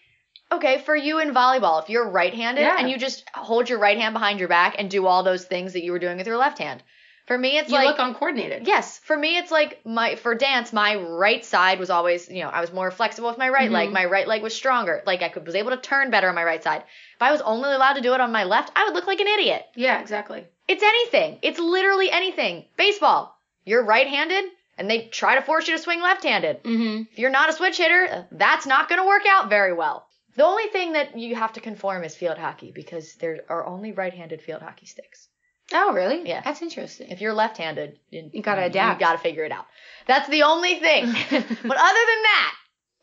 okay, 0.51 0.79
for 0.85 0.95
you 0.95 1.19
in 1.19 1.33
volleyball, 1.33 1.81
if 1.81 1.89
you're 1.89 2.07
right-handed 2.09 2.61
Yeah. 2.61 2.75
and 2.77 2.87
you 2.87 2.97
just 2.97 3.23
hold 3.33 3.69
your 3.69 3.79
right 3.79 3.97
hand 3.97 4.13
behind 4.13 4.37
your 4.39 4.47
back 4.47 4.75
and 4.77 4.89
do 4.89 5.07
all 5.07 5.23
those 5.23 5.45
things 5.45 5.73
that 5.73 5.83
you 5.83 5.91
were 5.91 5.97
doing 5.99 6.17
with 6.17 6.27
your 6.27 6.37
left 6.37 6.59
hand. 6.59 6.83
For 7.25 7.37
me, 7.37 7.57
it's 7.57 7.69
you 7.69 7.75
like 7.75 7.87
look 7.87 7.99
uncoordinated. 7.99 8.67
Yes, 8.67 8.99
for 8.99 9.15
me 9.15 9.37
it's 9.37 9.49
like 9.51 9.79
my 9.85 10.15
for 10.15 10.35
dance 10.35 10.73
my 10.73 10.95
right 10.95 11.43
side 11.45 11.79
was 11.79 11.89
always 11.89 12.27
you 12.29 12.43
know 12.43 12.49
I 12.49 12.59
was 12.61 12.73
more 12.73 12.91
flexible 12.91 13.29
with 13.29 13.37
my 13.37 13.47
right 13.49 13.71
leg 13.71 13.89
Mhm. 13.89 13.93
my 13.93 14.05
right 14.05 14.27
leg 14.27 14.41
was 14.41 14.53
stronger 14.53 15.01
like 15.05 15.21
I 15.21 15.29
could 15.29 15.45
was 15.45 15.55
able 15.55 15.71
to 15.71 15.77
turn 15.77 16.11
better 16.11 16.27
on 16.27 16.35
my 16.35 16.43
right 16.43 16.61
side. 16.63 16.83
If 17.15 17.21
I 17.21 17.31
was 17.31 17.39
only 17.41 17.71
allowed 17.71 17.93
to 17.93 18.01
do 18.01 18.13
it 18.13 18.19
on 18.21 18.31
my 18.33 18.43
left, 18.43 18.71
I 18.75 18.83
would 18.85 18.93
look 18.93 19.07
like 19.07 19.21
an 19.21 19.27
idiot. 19.27 19.65
Yeah, 19.75 20.01
exactly. 20.01 20.45
It's 20.67 20.83
anything. 20.83 21.39
It's 21.41 21.59
literally 21.59 22.11
anything. 22.11 22.65
Baseball, 22.77 23.37
you're 23.65 23.83
right-handed 23.85 24.45
and 24.77 24.89
they 24.89 25.07
try 25.07 25.35
to 25.35 25.41
force 25.41 25.67
you 25.67 25.75
to 25.77 25.81
swing 25.81 26.01
left-handed. 26.01 26.63
Mm-hmm. 26.63 27.03
If 27.11 27.19
you're 27.19 27.29
not 27.29 27.49
a 27.49 27.53
switch 27.53 27.77
hitter, 27.77 28.25
that's 28.31 28.65
not 28.65 28.89
going 28.89 28.99
to 29.01 29.07
work 29.07 29.23
out 29.29 29.49
very 29.49 29.71
well. 29.73 30.07
The 30.35 30.43
only 30.45 30.67
thing 30.67 30.93
that 30.93 31.17
you 31.17 31.35
have 31.35 31.53
to 31.53 31.59
conform 31.61 32.03
is 32.03 32.15
field 32.15 32.37
hockey 32.37 32.71
because 32.71 33.15
there 33.15 33.41
are 33.49 33.65
only 33.65 33.91
right-handed 33.91 34.41
field 34.41 34.61
hockey 34.61 34.87
sticks. 34.87 35.27
Oh, 35.73 35.93
really? 35.93 36.27
Yeah. 36.27 36.41
That's 36.43 36.61
interesting. 36.61 37.09
If 37.09 37.21
you're 37.21 37.33
left-handed, 37.33 37.99
you, 38.09 38.29
You 38.33 38.41
gotta 38.41 38.63
adapt. 38.65 38.99
You 39.01 39.05
gotta 39.05 39.17
figure 39.19 39.43
it 39.43 39.51
out. 39.51 39.65
That's 40.07 40.29
the 40.29 40.43
only 40.43 40.75
thing. 40.75 41.05
but 41.31 41.37
other 41.37 41.49
than 41.61 42.21
that, 42.23 42.55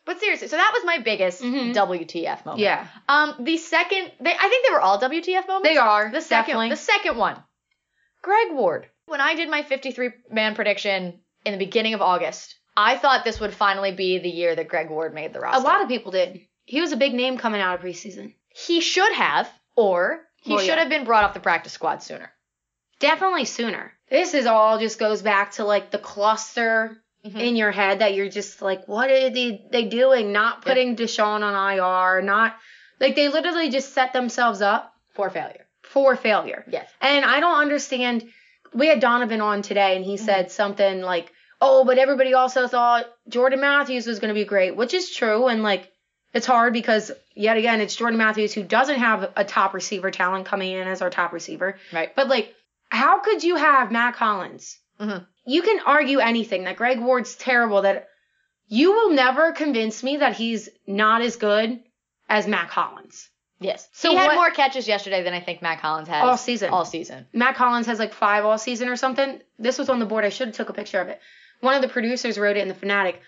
but 0.04 0.18
seriously, 0.20 0.48
so 0.48 0.56
that 0.56 0.72
was 0.74 0.84
my 0.84 0.98
biggest 0.98 1.42
Mhm. 1.42 1.72
WTF 1.74 2.44
moment. 2.44 2.60
yeah, 2.60 2.86
Um, 3.08 3.34
the 3.40 3.56
second, 3.58 4.12
they, 4.20 4.32
I 4.34 4.48
think 4.48 4.66
they 4.66 4.72
were 4.72 4.80
all 4.80 4.98
WTF 4.98 5.46
moments. 5.46 5.68
they 5.68 5.76
are. 5.76 6.10
The 6.10 6.20
second, 6.20 6.46
definitely. 6.54 6.68
the 6.70 6.76
second 6.76 7.16
one, 7.16 7.42
Greg 8.22 8.52
Ward. 8.52 8.88
When 9.06 9.20
I 9.20 9.34
did 9.34 9.48
my 9.48 9.62
53 9.62 10.10
man 10.30 10.54
prediction 10.54 11.20
in 11.44 11.52
the 11.52 11.58
beginning 11.64 11.94
of 11.94 12.02
August, 12.02 12.54
I 12.76 12.96
thought 12.96 13.24
this 13.24 13.40
would 13.40 13.52
finally 13.54 13.92
be 13.92 14.18
the 14.18 14.28
year 14.30 14.54
that 14.54 14.68
Greg 14.68 14.88
Ward 14.90 15.14
made 15.14 15.32
the 15.32 15.40
roster. 15.40 15.60
a 15.60 15.64
lot 15.64 15.82
of 15.82 15.88
people 15.88 16.12
did. 16.12 16.40
He 16.64 16.80
was 16.80 16.92
a 16.92 16.96
big 16.96 17.14
name 17.14 17.36
coming 17.38 17.60
out 17.60 17.74
of 17.78 17.84
preseason. 17.84 18.34
he 18.48 18.80
should 18.80 19.12
have, 19.12 19.48
or 19.76 20.20
he 20.36 20.50
Well, 20.54 20.60
should 20.60 20.68
yeah. 20.74 20.80
have 20.80 20.88
been 20.88 21.04
brought 21.04 21.24
off 21.24 21.34
the 21.34 21.40
practice 21.40 21.72
squad 21.72 22.02
sooner. 22.02 22.32
Definitely 23.00 23.46
sooner. 23.46 23.92
This 24.08 24.34
is 24.34 24.46
all 24.46 24.78
just 24.78 24.98
goes 24.98 25.22
back 25.22 25.52
to 25.52 25.64
like 25.64 25.90
the 25.90 25.98
cluster 25.98 26.96
Mhm. 27.24 27.38
in 27.40 27.56
your 27.56 27.70
head 27.70 27.98
that 27.98 28.14
you're 28.14 28.30
just 28.30 28.62
like, 28.62 28.86
what 28.88 29.10
are 29.10 29.30
they 29.30 29.66
they 29.70 29.84
doing? 29.84 30.32
Not 30.32 30.62
putting 30.62 30.96
Deshaun 30.96 31.42
on 31.42 31.54
IR, 31.54 32.22
not 32.22 32.56
like 32.98 33.14
they 33.14 33.28
literally 33.28 33.68
just 33.70 33.92
set 33.92 34.12
themselves 34.12 34.62
up 34.62 34.94
For 35.14 35.28
failure. 35.30 35.66
for 35.82 36.16
failure. 36.16 36.64
Yes. 36.68 36.88
And 37.00 37.24
I 37.24 37.40
don't 37.40 37.58
understand. 37.60 38.26
We 38.72 38.86
had 38.86 39.00
Donovan 39.00 39.40
on 39.40 39.62
today, 39.62 39.96
and 39.96 40.04
he 40.04 40.14
Mm-hmm. 40.14 40.24
said 40.24 40.50
something 40.52 41.02
like, 41.02 41.32
"Oh, 41.60 41.84
but 41.84 41.98
everybody 41.98 42.32
also 42.34 42.66
thought 42.68 43.06
Jordan 43.28 43.60
Matthews 43.60 44.06
was 44.06 44.18
going 44.18 44.28
to 44.32 44.34
be 44.40 44.44
great," 44.46 44.76
which 44.76 44.94
is 44.94 45.10
true. 45.14 45.46
And 45.48 45.62
like, 45.62 45.90
it's 46.32 46.46
hard 46.46 46.72
because 46.72 47.10
yet 47.34 47.56
again, 47.56 47.80
it's 47.80 47.96
Jordan 47.96 48.18
Matthews 48.18 48.54
who 48.54 48.62
doesn't 48.62 48.98
have 48.98 49.30
a 49.36 49.44
top 49.44 49.74
receiver 49.74 50.10
talent 50.10 50.46
coming 50.46 50.72
in 50.72 50.86
as 50.88 51.02
our 51.02 51.10
top 51.10 51.32
receiver. 51.32 51.78
Right. 51.92 52.14
But 52.14 52.28
like, 52.28 52.54
how 52.90 53.20
could 53.20 53.42
you 53.42 53.56
have 53.56 53.90
Mack 53.90 54.16
Hollins? 54.16 54.78
Mhm. 55.00 55.26
You 55.46 55.62
can 55.62 55.80
argue 55.86 56.18
anything 56.18 56.64
that 56.64 56.76
Greg 56.76 57.00
Ward's 57.00 57.34
terrible. 57.36 57.82
That 57.82 58.08
you 58.68 58.92
will 58.92 59.10
never 59.10 59.52
convince 59.52 60.02
me 60.02 60.18
that 60.18 60.36
he's 60.36 60.68
not 60.86 61.22
as 61.22 61.36
good 61.36 61.80
as 62.28 62.46
Mack 62.46 62.70
Hollins. 62.70 63.28
Yes. 63.58 63.88
So 63.92 64.10
he 64.10 64.16
had 64.16 64.28
what- 64.28 64.34
more 64.36 64.50
catches 64.50 64.86
yesterday 64.88 65.22
than 65.22 65.34
I 65.34 65.40
think 65.40 65.60
Mack 65.60 65.80
Hollins 65.80 66.08
has 66.08 66.22
All 66.24 66.36
season. 66.36 66.70
All 66.70 66.84
season. 66.84 67.26
Mack 67.32 67.56
Hollins 67.56 67.86
has 67.86 67.98
like 67.98 68.14
five 68.14 68.44
all 68.44 68.56
season 68.58 68.88
or 68.88 68.96
something. 68.96 69.40
This 69.58 69.78
was 69.78 69.88
on 69.90 69.98
the 69.98 70.06
board. 70.06 70.24
I 70.24 70.28
should 70.30 70.48
have 70.48 70.56
took 70.56 70.68
a 70.70 70.72
picture 70.72 71.00
of 71.00 71.08
it. 71.08 71.20
One 71.60 71.74
of 71.74 71.82
the 71.82 71.88
producers 71.88 72.38
wrote 72.38 72.56
it 72.56 72.60
in 72.60 72.68
the 72.68 72.74
Fanatic. 72.74 73.20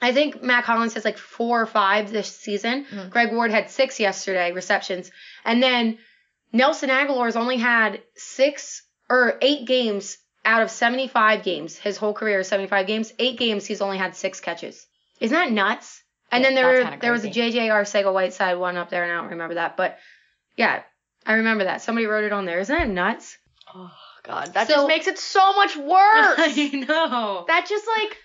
I 0.00 0.12
think 0.12 0.42
Mack 0.44 0.64
Hollins 0.64 0.94
has 0.94 1.04
like 1.04 1.18
four 1.18 1.60
or 1.60 1.66
five 1.66 2.12
this 2.12 2.30
season. 2.36 2.84
Mhm. 2.84 3.10
Greg 3.10 3.32
Ward 3.32 3.50
had 3.50 3.68
six 3.68 3.98
yesterday 3.98 4.52
receptions, 4.52 5.10
and 5.44 5.60
then 5.60 5.98
Nelson 6.52 6.88
Agholor's 6.90 7.36
only 7.36 7.56
had 7.58 8.02
six 8.16 8.82
or 9.10 9.38
eight 9.42 9.66
games 9.66 10.18
out 10.44 10.62
of 10.62 10.70
75 10.70 11.42
games. 11.42 11.76
His 11.76 11.96
whole 11.96 12.14
career 12.14 12.40
is 12.40 12.48
75 12.48 12.86
games. 12.86 13.12
Eight 13.18 13.38
games, 13.38 13.66
he's 13.66 13.80
only 13.82 13.98
had 13.98 14.16
six 14.16 14.40
catches. 14.40 14.86
Isn't 15.20 15.34
that 15.34 15.50
nuts? 15.52 16.02
And 16.30 16.42
Yeah, 16.42 16.48
then 16.50 16.54
there 16.54 16.98
there 17.00 17.12
was 17.12 17.24
a. 17.24 17.28
JJ 17.30 17.68
Arcega 17.70 18.12
Whiteside 18.12 18.58
one 18.58 18.76
up 18.76 18.90
there, 18.90 19.02
and 19.02 19.12
I 19.12 19.16
don't 19.16 19.30
remember 19.30 19.54
that, 19.54 19.76
but 19.76 19.98
yeah, 20.56 20.82
I 21.26 21.34
remember 21.34 21.64
that. 21.64 21.80
Somebody 21.82 22.06
wrote 22.06 22.24
it 22.24 22.32
on 22.32 22.44
there. 22.44 22.60
Isn't 22.60 22.76
that 22.76 22.88
nuts? 22.88 23.36
Oh 23.74 23.90
God, 24.22 24.52
that 24.54 24.68
So- 24.68 24.74
just 24.74 24.88
makes 24.88 25.06
it 25.06 25.18
so 25.18 25.54
much 25.54 25.74
worse. 25.76 25.88
I 26.38 26.70
know. 26.86 27.44
that 27.48 27.66
just 27.68 27.86
like 27.86 28.16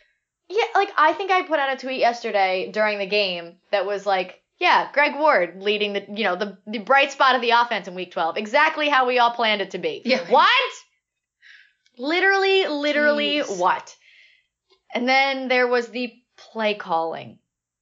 yeah, 0.50 0.66
like 0.76 0.92
I 0.98 1.14
think 1.14 1.32
I 1.32 1.44
put 1.44 1.60
out 1.60 1.74
a 1.74 1.78
tweet 1.78 2.00
yesterday 2.00 2.70
during 2.72 3.00
the 3.00 3.06
game 3.06 3.56
that 3.72 3.86
was 3.86 4.06
like, 4.06 4.42
yeah, 4.64 4.88
Greg 4.94 5.16
Ward 5.18 5.62
leading 5.62 5.92
the 5.92 6.06
you 6.08 6.24
know 6.24 6.38
the 6.38 6.58
the 6.66 6.80
bright 6.80 7.12
spot 7.12 7.36
of 7.36 7.42
the 7.42 7.50
offense 7.50 7.90
in 7.90 7.96
Week 7.96 8.12
12, 8.14 8.38
exactly 8.38 8.88
how 8.88 9.06
we 9.06 9.20
all 9.20 9.32
planned 9.32 9.62
it 9.62 9.72
to 9.72 9.78
be. 9.78 10.02
Yeah. 10.06 10.24
What? 10.30 10.72
Literally, 11.98 12.68
literally 12.68 13.40
Jeez. 13.40 13.60
what? 13.60 13.94
And 14.96 15.08
then 15.08 15.50
there 15.50 15.68
was 15.68 15.90
the 15.90 16.14
play 16.38 16.76
calling 16.76 17.40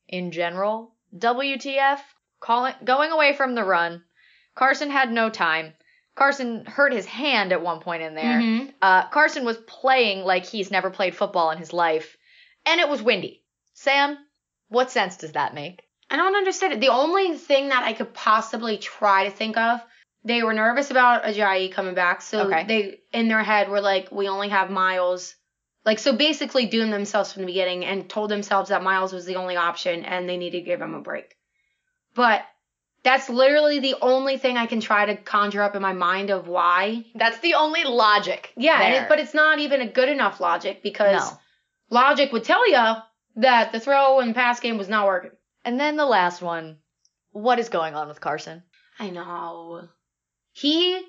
in 0.08 0.32
general. 0.32 0.96
WTF 1.16 2.00
calling 2.40 2.74
going 2.84 3.12
away 3.12 3.34
from 3.34 3.54
the 3.54 3.64
run. 3.64 4.04
Carson 4.56 4.90
had 4.90 5.12
no 5.12 5.30
time. 5.30 5.74
Carson 6.16 6.66
hurt 6.66 6.94
his 6.94 7.06
hand 7.06 7.54
at 7.54 7.62
one 7.62 7.80
point 7.80 8.02
in 8.02 8.16
there. 8.16 8.42
Mhm. 8.42 8.74
Uh, 8.82 9.08
Carson 9.10 9.46
was 9.46 9.58
playing 9.68 10.26
like 10.26 10.48
he's 10.48 10.72
never 10.72 10.90
played 10.90 11.16
football 11.16 11.52
in 11.52 11.60
his 11.60 11.74
life, 11.74 12.18
and 12.66 12.82
it 12.82 12.90
was 12.90 13.04
windy. 13.04 13.44
Sam, 13.76 14.18
what 14.70 14.90
sense 14.90 15.18
does 15.18 15.34
that 15.34 15.54
make? 15.54 15.84
I 16.12 16.18
don't 16.18 16.36
understand 16.36 16.74
it. 16.74 16.82
The 16.82 16.90
only 16.90 17.38
thing 17.38 17.70
that 17.70 17.84
I 17.84 17.94
could 17.94 18.14
possibly 18.14 18.78
try 18.78 19.24
to 19.24 19.32
think 19.32 19.58
of, 19.58 19.82
they 20.26 20.44
were 20.44 20.54
nervous 20.54 20.92
about 20.92 21.24
Ajayi 21.24 21.72
coming 21.72 21.96
back, 21.96 22.22
so 22.22 22.42
Okay. 22.48 22.66
they 22.68 23.00
in 23.18 23.30
their 23.30 23.42
head 23.42 23.70
were 23.70 23.82
like, 23.82 24.12
we 24.12 24.28
only 24.28 24.50
have 24.50 24.70
Miles. 24.70 25.36
Like 25.86 25.98
so, 25.98 26.14
basically 26.16 26.68
doomed 26.68 26.94
themselves 26.94 27.32
from 27.34 27.42
the 27.44 27.48
beginning 27.48 27.86
and 27.86 28.08
told 28.08 28.30
themselves 28.30 28.70
that 28.70 28.84
Miles 28.84 29.14
was 29.14 29.26
the 29.26 29.38
only 29.38 29.56
option 29.56 30.06
and 30.06 30.30
they 30.30 30.38
needed 30.38 30.60
to 30.60 30.66
give 30.66 30.82
him 30.82 30.94
a 30.94 31.02
break. 31.02 31.36
But 32.14 32.44
that's 33.04 33.30
literally 33.30 33.80
the 33.80 33.96
only 34.02 34.38
thing 34.38 34.58
I 34.58 34.68
can 34.68 34.80
try 34.80 35.06
to 35.06 35.16
conjure 35.16 35.64
up 35.64 35.76
in 35.76 35.82
my 35.82 35.94
mind 35.94 36.30
of 36.30 36.48
why. 36.48 37.06
That's 37.16 37.40
the 37.40 37.56
only 37.56 37.84
logic. 37.84 38.54
Yeah, 38.56 38.80
and 38.80 38.94
it, 38.96 39.10
but 39.10 39.20
it's 39.20 39.34
not 39.34 39.58
even 39.60 39.82
a 39.82 39.88
good 39.88 40.10
enough 40.10 40.40
logic 40.40 40.84
because 40.84 41.32
No. 41.32 41.38
logic 41.90 42.32
would 42.32 42.44
tell 42.44 42.70
you 42.70 42.96
that 43.38 43.72
the 43.72 43.80
throw 43.80 44.20
and 44.20 44.36
pass 44.36 44.60
game 44.60 44.78
was 44.78 44.90
not 44.90 45.08
working. 45.08 45.32
And 45.64 45.80
then 45.80 45.96
the 45.96 46.06
last 46.06 46.42
one. 46.42 46.78
What 47.32 47.60
is 47.60 47.70
going 47.70 47.96
on 47.96 48.08
with 48.10 48.20
Carson? 48.20 48.64
I 49.00 49.10
know. 49.10 49.88
He 50.52 51.00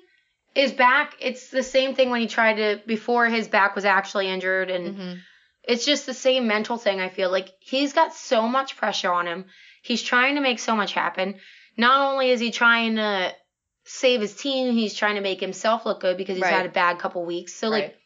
is 0.55 0.71
back. 0.71 1.15
It's 1.19 1.49
the 1.49 1.63
same 1.63 1.95
thing 1.95 2.09
when 2.11 2.21
he 2.21 2.27
tried 2.27 2.55
to 2.55 2.81
before 2.85 3.27
his 3.27 3.47
back 3.47 3.75
was 3.75 3.83
actually 3.85 4.29
injured 4.29 4.69
and 4.69 4.95
Mhm. 4.97 5.19
it's 5.63 5.85
just 5.85 6.05
the 6.05 6.13
same 6.13 6.47
mental 6.47 6.77
thing 6.77 7.01
I 7.01 7.09
feel 7.09 7.29
like 7.29 7.49
he's 7.59 7.91
got 7.93 8.13
so 8.13 8.47
much 8.47 8.77
pressure 8.77 9.11
on 9.11 9.27
him. 9.27 9.45
He's 9.81 10.01
trying 10.01 10.35
to 10.35 10.41
make 10.41 10.59
so 10.59 10.75
much 10.75 10.93
happen. 10.93 11.39
Not 11.75 12.11
only 12.13 12.29
is 12.29 12.39
he 12.39 12.51
trying 12.51 12.95
to 12.95 13.35
save 13.83 14.21
his 14.21 14.35
team, 14.35 14.73
he's 14.73 14.93
trying 14.95 15.15
to 15.15 15.21
make 15.21 15.41
himself 15.41 15.85
look 15.85 15.99
good 15.99 16.15
because 16.15 16.35
he's 16.37 16.43
Right. 16.43 16.53
had 16.53 16.65
a 16.65 16.69
bad 16.69 16.99
couple 16.99 17.25
weeks. 17.25 17.53
So 17.53 17.67
like 17.69 17.97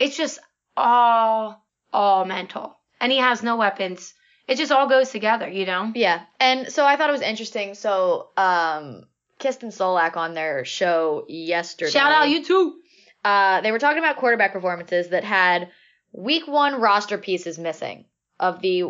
it's 0.00 0.16
just 0.16 0.40
all 0.76 1.64
all 1.92 2.24
mental. 2.24 2.76
And 3.00 3.12
he 3.12 3.18
has 3.18 3.42
no 3.42 3.56
weapons. 3.56 4.14
It 4.50 4.58
just 4.58 4.72
all 4.72 4.88
goes 4.88 5.10
together, 5.10 5.48
you 5.48 5.64
know? 5.64 5.92
Yeah. 5.94 6.22
And 6.40 6.72
so 6.72 6.84
I 6.84 6.96
thought 6.96 7.08
it 7.08 7.12
was 7.12 7.22
interesting. 7.22 7.74
So, 7.74 8.30
um, 8.36 9.04
Kristen 9.38 9.70
Solak 9.70 10.16
on 10.16 10.34
their 10.34 10.64
show 10.64 11.24
yesterday. 11.28 11.92
Shout 11.92 12.10
out 12.12 12.28
you 12.28 12.44
too. 12.44 12.80
Uh, 13.24 13.60
they 13.60 13.70
were 13.70 13.78
talking 13.78 13.98
about 14.00 14.16
quarterback 14.16 14.52
performances 14.52 15.10
that 15.10 15.22
had 15.24 15.70
week 16.12 16.48
one 16.48 16.80
roster 16.80 17.16
pieces 17.16 17.58
missing 17.58 18.06
of 18.40 18.60
the 18.60 18.84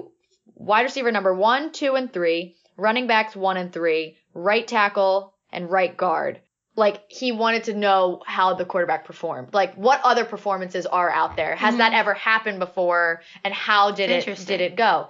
wide 0.54 0.82
receiver 0.82 1.12
number 1.12 1.34
one, 1.34 1.72
two, 1.72 1.94
and 1.94 2.10
three, 2.12 2.56
running 2.76 3.06
backs 3.06 3.36
one 3.36 3.58
and 3.58 3.72
three, 3.72 4.16
right 4.32 4.66
tackle, 4.66 5.34
and 5.52 5.70
right 5.70 5.94
guard. 5.96 6.40
Like 6.74 7.02
he 7.08 7.32
wanted 7.32 7.64
to 7.64 7.74
know 7.74 8.22
how 8.26 8.54
the 8.54 8.64
quarterback 8.64 9.04
performed. 9.04 9.52
Like 9.52 9.74
what 9.74 10.00
other 10.04 10.24
performances 10.24 10.86
are 10.86 11.10
out 11.10 11.36
there? 11.36 11.54
Has 11.54 11.74
Mhm. 11.74 11.78
that 11.78 11.92
ever 11.92 12.14
happened 12.14 12.60
before? 12.60 13.20
And 13.44 13.52
how 13.52 13.90
did 13.90 14.08
it 14.10 14.24
did 14.46 14.60
it 14.62 14.74
go? 14.76 15.08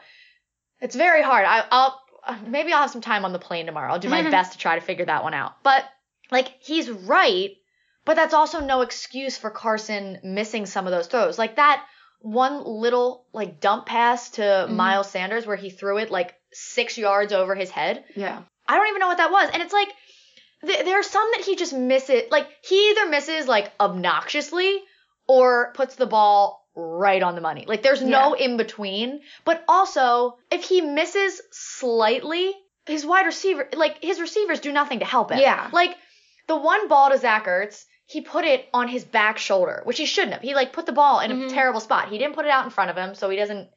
It's 0.80 0.96
very 0.96 1.22
hard. 1.22 1.44
I, 1.46 1.64
I'll 1.70 2.00
maybe 2.46 2.72
I'll 2.72 2.80
have 2.82 2.90
some 2.90 3.00
time 3.00 3.25
on 3.25 3.32
the 3.32 3.38
plane 3.38 3.66
tomorrow. 3.66 3.92
I'll 3.92 3.99
do 3.99 4.08
my 4.08 4.22
best 4.30 4.52
to 4.52 4.58
try 4.58 4.75
to 4.78 4.84
figure 4.84 5.04
that 5.06 5.22
one 5.22 5.34
out. 5.34 5.62
But 5.62 5.84
like 6.30 6.54
he's 6.60 6.90
right, 6.90 7.50
but 8.04 8.14
that's 8.16 8.34
also 8.34 8.60
no 8.60 8.80
excuse 8.82 9.37
for 9.37 9.50
Carson 9.50 10.18
missing 10.22 10.66
some 10.66 10.87
of 10.87 10.92
those 10.92 11.06
throws. 11.06 11.38
Like 11.38 11.56
that 11.56 11.84
one 12.20 12.62
little 12.64 13.26
like 13.32 13.60
dump 13.60 13.87
pass 13.87 14.30
to 14.32 14.42
Mhm. 14.42 14.70
Miles 14.70 15.10
Sanders 15.10 15.46
where 15.46 15.56
he 15.56 15.70
threw 15.70 15.99
it 15.99 16.10
like 16.10 16.34
six 16.52 16.99
yards 16.99 17.32
over 17.32 17.54
his 17.54 17.70
head. 17.70 18.04
Yeah. 18.14 18.42
I 18.68 18.76
don't 18.76 18.88
even 18.88 19.00
know 19.00 19.08
what 19.08 19.16
that 19.18 19.30
was. 19.32 19.50
And 19.52 19.62
it's 19.62 19.72
like 19.72 19.88
th- 20.66 20.84
there 20.84 20.99
are 21.00 21.02
some 21.02 21.28
that 21.37 21.44
he 21.44 21.56
just 21.56 21.72
misses. 21.72 22.25
Like 22.30 22.46
he 22.62 22.90
either 22.90 23.08
misses 23.08 23.49
like 23.49 23.72
obnoxiously 23.80 24.80
or 25.26 25.72
puts 25.75 25.94
the 25.96 26.06
ball 26.06 26.60
right 26.75 27.23
on 27.23 27.35
the 27.35 27.41
money. 27.41 27.65
Like 27.67 27.83
there's 27.83 28.03
no 28.03 28.35
in 28.35 28.57
between. 28.57 29.21
But 29.45 29.62
also, 29.69 30.39
if 30.50 30.65
he 30.65 30.81
misses 30.81 31.41
slightly, 31.50 32.53
his 32.87 33.05
wide 33.05 33.27
receiver, 33.27 33.69
like 33.75 34.03
his 34.03 34.21
receivers 34.21 34.61
do 34.61 34.73
nothing 34.73 35.00
to 35.00 35.05
help 35.05 35.31
him. 35.31 35.39
Yeah. 35.39 35.69
Like 35.73 35.97
the 36.47 36.57
one 36.57 36.89
ball 36.89 37.11
to 37.11 37.19
Zach 37.19 37.47
Ertz, 37.47 37.85
he 38.07 38.21
put 38.21 38.45
it 38.45 38.69
on 38.75 38.89
his 38.89 39.05
back 39.05 39.39
shoulder, 39.39 39.83
which 39.85 39.99
he 39.99 40.07
shouldn't 40.07 40.33
have. 40.35 40.43
He 40.43 40.55
like 40.55 40.73
put 40.73 40.87
the 40.87 40.93
ball 40.93 41.21
in 41.21 41.31
a 41.31 41.35
Mhm. 41.35 41.50
terrible 41.50 41.81
spot. 41.81 42.09
He 42.09 42.19
didn't 42.19 42.35
put 42.35 42.45
it 42.45 42.50
out 42.50 42.65
in 42.65 42.71
front 42.71 42.91
of 42.91 42.97
him, 42.97 43.15
so 43.15 43.29
he 43.31 43.37
doesn't, 43.37 43.69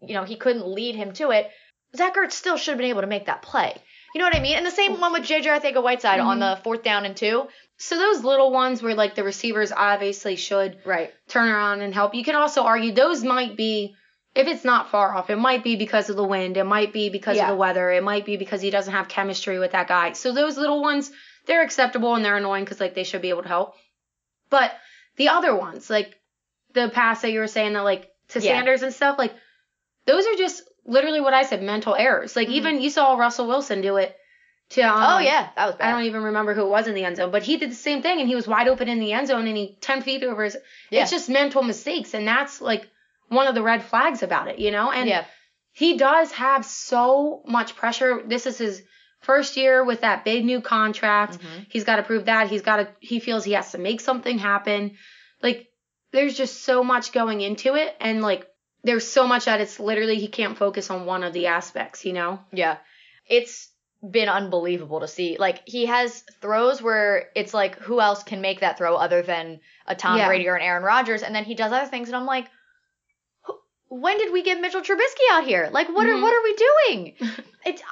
you 0.00 0.14
know, 0.14 0.24
he 0.24 0.36
couldn't 0.36 0.66
lead 0.66 0.94
him 0.96 1.12
to 1.14 1.30
it. 1.30 1.50
Zach 1.96 2.14
Ertz 2.16 2.32
still 2.32 2.56
should 2.56 2.72
have 2.72 2.78
been 2.78 2.90
able 2.90 3.02
to 3.02 3.06
make 3.06 3.26
that 3.26 3.42
play. 3.42 3.74
You 4.14 4.18
know 4.20 4.26
what 4.26 4.36
I 4.36 4.40
mean? 4.40 4.56
And 4.56 4.66
the 4.66 4.70
same 4.70 4.98
one 4.98 5.12
with 5.12 5.24
JJ 5.24 5.46
Arcega 5.60 5.82
Whiteside 5.82 6.20
on 6.20 6.38
Mhm. 6.38 6.56
the 6.56 6.62
fourth 6.62 6.82
down 6.82 7.04
and 7.04 7.16
two. 7.16 7.48
So 7.78 7.96
those 7.96 8.24
little 8.24 8.50
ones 8.50 8.82
where 8.82 8.94
like 8.94 9.14
the 9.14 9.24
receivers 9.24 9.72
obviously 9.72 10.36
should 10.36 10.78
Right. 10.84 11.12
turn 11.28 11.48
around 11.48 11.82
and 11.82 11.92
help. 11.92 12.14
You 12.14 12.24
can 12.24 12.34
also 12.34 12.62
argue 12.64 12.92
those 12.92 13.22
might 13.22 13.56
be 13.56 13.94
if 14.34 14.46
it's 14.46 14.64
not 14.64 14.90
far 14.90 15.14
off, 15.14 15.30
it 15.30 15.36
might 15.36 15.64
be 15.64 15.76
because 15.76 16.10
of 16.10 16.16
the 16.16 16.24
wind, 16.24 16.58
it 16.58 16.64
might 16.64 16.92
be 16.92 17.08
because 17.08 17.38
Yeah. 17.38 17.44
of 17.44 17.48
the 17.48 17.56
weather, 17.56 17.90
it 17.90 18.02
might 18.02 18.26
be 18.26 18.36
because 18.36 18.60
he 18.60 18.68
doesn't 18.68 18.92
have 18.92 19.08
chemistry 19.08 19.58
with 19.58 19.72
that 19.72 19.88
guy. 19.88 20.12
So 20.12 20.32
those 20.32 20.58
little 20.58 20.82
ones, 20.82 21.10
they're 21.46 21.62
acceptable 21.62 22.14
and 22.14 22.22
they're 22.24 22.36
annoying 22.36 22.64
because 22.64 22.78
like 22.80 22.94
they 22.94 23.04
should 23.04 23.22
be 23.22 23.30
able 23.30 23.42
to 23.44 23.48
help. 23.48 23.74
But 24.50 24.72
the 25.16 25.28
other 25.30 25.54
ones, 25.56 25.88
like 25.88 26.18
the 26.74 26.90
pass 26.90 27.22
that 27.22 27.32
you 27.32 27.40
were 27.40 27.46
saying 27.46 27.72
that 27.72 27.80
like 27.84 28.10
to 28.28 28.40
Yeah. 28.40 28.56
Sanders 28.56 28.82
and 28.82 28.92
stuff, 28.92 29.18
like 29.18 29.34
those 30.04 30.26
are 30.26 30.34
just 30.34 30.62
literally 30.84 31.20
what 31.20 31.32
I 31.34 31.42
said, 31.44 31.62
mental 31.62 31.94
errors. 31.94 32.36
Like 32.36 32.48
Mhm. 32.48 32.52
even 32.52 32.80
you 32.82 32.90
saw 32.90 33.14
Russell 33.16 33.48
Wilson 33.48 33.80
do 33.80 33.96
it 33.96 34.14
to 34.70 34.82
um, 34.82 34.96
oh 34.98 35.18
yeah, 35.18 35.48
that 35.56 35.66
was 35.66 35.76
bad. 35.76 35.88
I 35.88 35.92
don't 35.92 36.04
even 36.06 36.22
remember 36.24 36.54
who 36.54 36.62
it 36.62 36.68
was 36.68 36.88
in 36.88 36.94
the 36.94 37.04
end 37.04 37.16
zone, 37.16 37.30
but 37.30 37.42
he 37.42 37.56
did 37.56 37.70
the 37.70 37.76
same 37.76 38.02
thing 38.02 38.18
and 38.20 38.28
he 38.28 38.34
was 38.34 38.48
wide 38.48 38.68
open 38.68 38.88
in 38.88 38.98
the 38.98 39.12
end 39.12 39.28
zone 39.28 39.46
and 39.46 39.56
he 39.56 39.76
10 39.80 40.02
feet 40.02 40.24
over 40.24 40.44
his. 40.44 40.56
Yeah. 40.90 41.02
It's 41.02 41.10
just 41.10 41.28
mental 41.28 41.62
mistakes. 41.62 42.14
And 42.14 42.26
that's 42.26 42.60
like 42.60 42.88
one 43.28 43.46
of 43.46 43.54
the 43.54 43.62
red 43.62 43.84
flags 43.84 44.22
about 44.22 44.48
it, 44.48 44.58
you 44.58 44.70
know? 44.70 44.90
And 44.90 45.08
yeah. 45.08 45.24
he 45.72 45.96
does 45.96 46.32
have 46.32 46.64
so 46.64 47.42
much 47.46 47.76
pressure. 47.76 48.22
This 48.26 48.46
is 48.46 48.58
his 48.58 48.82
first 49.20 49.56
year 49.56 49.84
with 49.84 50.00
that 50.00 50.24
big 50.24 50.44
new 50.44 50.60
contract. 50.60 51.38
Mhm. 51.38 51.66
He's 51.70 51.84
got 51.84 51.96
to 51.96 52.02
prove 52.02 52.26
that. 52.26 52.48
He's 52.48 52.62
got 52.62 52.76
to, 52.76 52.88
he 53.00 53.20
feels 53.20 53.44
he 53.44 53.52
has 53.52 53.72
to 53.72 53.78
make 53.78 54.00
something 54.00 54.38
happen. 54.38 54.96
Like, 55.42 55.68
there's 56.12 56.36
just 56.36 56.64
so 56.64 56.82
much 56.82 57.12
going 57.12 57.40
into 57.40 57.74
it. 57.74 57.94
And 58.00 58.20
like, 58.20 58.46
there's 58.82 59.06
so 59.06 59.26
much 59.26 59.46
that 59.46 59.60
it's 59.60 59.80
literally 59.80 60.16
he 60.18 60.28
can't 60.28 60.56
focus 60.56 60.90
on 60.90 61.06
one 61.06 61.24
of 61.24 61.32
the 61.32 61.46
aspects, 61.46 62.04
you 62.04 62.12
know? 62.12 62.40
Yeah. 62.52 62.78
It's 63.28 63.68
been 64.08 64.28
unbelievable 64.28 65.00
to 65.00 65.08
see. 65.08 65.36
Like 65.38 65.62
he 65.66 65.86
has 65.86 66.22
throws 66.40 66.82
where 66.82 67.30
it's 67.34 67.54
like 67.54 67.78
who 67.80 68.00
else 68.00 68.22
can 68.22 68.40
make 68.40 68.60
that 68.60 68.78
throw 68.78 68.96
other 68.96 69.22
than 69.22 69.60
a 69.86 69.94
Tom 69.94 70.18
Yeah. 70.18 70.26
Brady 70.28 70.48
or 70.48 70.54
an 70.54 70.62
Aaron 70.62 70.82
Rodgers 70.82 71.22
and 71.22 71.34
then 71.34 71.44
he 71.44 71.54
does 71.54 71.72
other 71.72 71.86
things 71.88 72.08
and 72.08 72.16
I'm 72.16 72.26
like 72.26 72.46
when 73.88 74.18
did 74.18 74.32
we 74.32 74.42
get 74.42 74.60
Mitchell 74.60 74.80
Trubisky 74.80 75.30
out 75.30 75.44
here? 75.44 75.68
Like 75.72 75.88
what 75.88 76.06
are 76.06 76.14
Mhm. 76.16 76.22
what 76.22 76.34
are 76.34 76.42
we 76.42 76.56
doing? 76.56 77.14
It's 77.66 77.82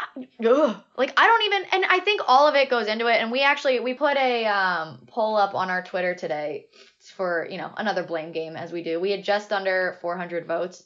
ugh. 0.47 0.77
like 0.97 1.13
I 1.17 1.27
don't 1.27 1.43
even 1.47 1.65
and 1.73 1.85
I 1.87 1.99
think 1.99 2.21
all 2.29 2.47
of 2.47 2.55
it 2.55 2.71
goes 2.71 2.87
into 2.87 3.09
it 3.09 3.17
and 3.21 3.33
we 3.33 3.43
actually 3.43 3.81
we 3.81 3.95
put 3.95 4.17
a 4.17 4.47
um 4.47 5.01
poll 5.09 5.37
up 5.37 5.55
on 5.57 5.69
our 5.69 5.83
Twitter 5.83 6.15
today 6.15 6.67
for, 7.17 7.49
you 7.51 7.59
know, 7.59 7.73
another 7.77 8.05
blame 8.05 8.31
game 8.31 8.55
as 8.57 8.71
we 8.71 8.85
do. 8.85 9.01
We 9.01 9.11
had 9.11 9.25
just 9.25 9.53
under 9.53 9.99
400 10.01 10.47
votes 10.47 10.85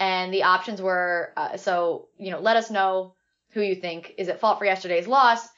and 0.00 0.32
the 0.32 0.44
options 0.44 0.80
were 0.80 1.34
uh, 1.36 1.58
so, 1.58 2.08
you 2.16 2.30
know, 2.30 2.40
let 2.40 2.56
us 2.56 2.70
know 2.70 3.14
who 3.52 3.60
you 3.60 3.74
think 3.74 4.14
is 4.18 4.28
at 4.28 4.40
fault 4.40 4.58
for 4.58 4.64
yesterday's 4.64 5.06
loss. 5.06 5.48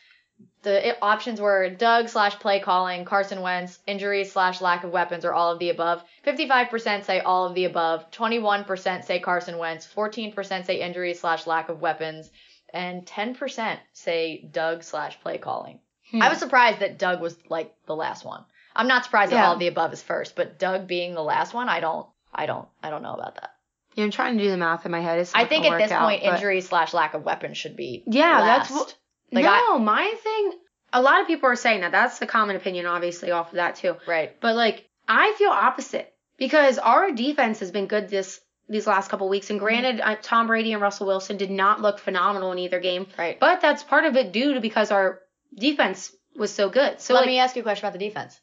The 0.62 0.98
options 1.00 1.40
were 1.40 1.70
Doug 1.70 2.08
slash 2.08 2.38
play 2.38 2.58
calling, 2.58 3.04
Carson 3.04 3.40
Wentz, 3.40 3.78
injuries 3.86 4.32
slash 4.32 4.60
lack 4.60 4.82
of 4.82 4.90
weapons, 4.90 5.24
or 5.24 5.32
all 5.32 5.52
of 5.52 5.58
the 5.58 5.70
above. 5.70 6.02
55% 6.26 7.04
say 7.04 7.20
all 7.20 7.46
of 7.46 7.54
the 7.54 7.66
above. 7.66 8.10
21% 8.10 9.04
say 9.04 9.20
Carson 9.20 9.58
Wentz. 9.58 9.86
14% 9.86 10.64
say 10.64 10.80
injuries 10.80 11.20
slash 11.20 11.46
lack 11.46 11.68
of 11.68 11.80
weapons. 11.80 12.30
And 12.72 13.06
10% 13.06 13.78
say 13.92 14.48
Doug 14.50 14.82
slash 14.82 15.20
play 15.20 15.38
calling. 15.38 15.78
Hmm. 16.10 16.22
I 16.22 16.28
was 16.28 16.38
surprised 16.38 16.80
that 16.80 16.98
Doug 16.98 17.20
was 17.20 17.36
like 17.48 17.72
the 17.86 17.94
last 17.94 18.24
one. 18.24 18.44
I'm 18.74 18.88
not 18.88 19.04
surprised 19.04 19.30
that 19.30 19.44
all 19.44 19.52
of 19.52 19.60
the 19.60 19.68
above 19.68 19.92
is 19.92 20.02
first, 20.02 20.34
but 20.34 20.58
Doug 20.58 20.88
being 20.88 21.14
the 21.14 21.22
last 21.22 21.54
one, 21.54 21.68
I 21.68 21.78
don't, 21.78 22.08
I 22.34 22.46
don't, 22.46 22.66
I 22.82 22.90
don't 22.90 23.02
know 23.02 23.14
about 23.14 23.36
that. 23.36 23.53
Yeah, 23.94 24.04
I'm 24.04 24.10
trying 24.10 24.36
to 24.38 24.44
do 24.44 24.50
the 24.50 24.56
math 24.56 24.84
in 24.84 24.92
my 24.92 25.00
head. 25.00 25.18
It's 25.20 25.34
I 25.34 25.44
think 25.44 25.64
at 25.66 25.78
this 25.78 25.90
out, 25.90 26.02
point, 26.04 26.22
but- 26.24 26.34
injuries 26.34 26.68
slash 26.68 26.92
lack 26.94 27.14
of 27.14 27.24
weapons 27.24 27.56
should 27.58 27.76
be 27.76 28.02
Yeah, 28.06 28.40
last. 28.40 28.68
that's 28.68 28.70
what. 28.80 28.94
Like, 29.32 29.44
no, 29.44 29.78
my 29.78 30.14
thing. 30.22 30.52
A 30.92 31.02
lot 31.02 31.20
of 31.20 31.26
people 31.26 31.48
are 31.48 31.56
saying 31.56 31.80
that. 31.80 31.90
That's 31.92 32.18
the 32.20 32.26
common 32.26 32.54
opinion, 32.56 32.86
obviously, 32.86 33.30
off 33.32 33.48
of 33.48 33.54
that 33.56 33.76
too. 33.76 33.96
right. 34.06 34.38
But 34.40 34.54
like, 34.54 34.88
I 35.08 35.34
feel 35.38 35.50
opposite 35.50 36.12
because 36.36 36.78
our 36.78 37.10
defense 37.10 37.60
has 37.60 37.70
been 37.70 37.86
good 37.86 38.08
this 38.08 38.40
these 38.68 38.86
last 38.86 39.10
couple 39.10 39.28
weeks. 39.28 39.50
And 39.50 39.58
granted, 39.60 40.00
uh, 40.00 40.16
Tom 40.22 40.46
Brady 40.46 40.72
and 40.72 40.80
Russell 40.80 41.06
Wilson 41.06 41.36
did 41.36 41.50
not 41.50 41.82
look 41.82 41.98
phenomenal 41.98 42.50
in 42.52 42.58
either 42.60 42.80
game, 42.80 43.06
Right. 43.18 43.38
but 43.38 43.60
that's 43.60 43.82
part 43.82 44.04
of 44.04 44.16
it 44.16 44.32
due 44.32 44.54
to 44.54 44.60
because 44.60 44.90
our 44.90 45.20
defense 45.54 46.14
was 46.36 46.50
so 46.52 46.70
good. 46.70 47.00
So 47.00 47.12
Let 47.14 47.20
like, 47.20 47.26
me 47.26 47.38
ask 47.40 47.56
you 47.56 47.60
a 47.60 47.62
question 47.62 47.84
about 47.86 47.98
the 47.98 48.04
defense. 48.08 48.40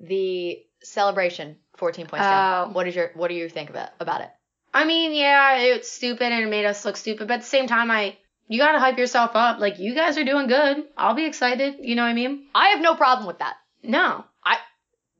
The 0.00 0.62
celebration, 0.82 1.56
14 1.76 2.06
points 2.06 2.24
Oh. 2.24 2.30
down. 2.30 2.72
What 2.72 2.86
is 2.86 2.94
your 2.94 3.10
what 3.14 3.28
do 3.28 3.34
you 3.34 3.48
think 3.48 3.68
about 3.70 3.90
about 4.00 4.20
it? 4.22 4.30
I 4.72 4.84
mean, 4.84 5.12
yeah, 5.12 5.56
it's 5.58 5.90
stupid 5.90 6.30
and 6.32 6.44
it 6.44 6.48
made 6.48 6.64
us 6.66 6.84
look 6.84 6.96
stupid, 6.96 7.28
but 7.28 7.34
at 7.34 7.40
the 7.40 7.46
same 7.46 7.66
time, 7.66 7.90
I 7.90 8.16
you 8.48 8.58
gotta 8.58 8.78
hype 8.78 8.98
yourself 8.98 9.32
up. 9.34 9.58
Like 9.60 9.78
you 9.78 9.94
guys 9.94 10.16
are 10.18 10.24
doing 10.24 10.46
good. 10.46 10.84
I'll 10.96 11.14
be 11.14 11.26
excited. 11.26 11.76
You 11.80 11.94
know 11.94 12.02
what 12.02 12.08
I 12.08 12.14
mean? 12.14 12.44
I 12.54 12.68
have 12.68 12.80
no 12.80 12.94
problem 12.94 13.26
with 13.26 13.38
that. 13.40 13.56
No. 13.82 14.24
I. 14.44 14.58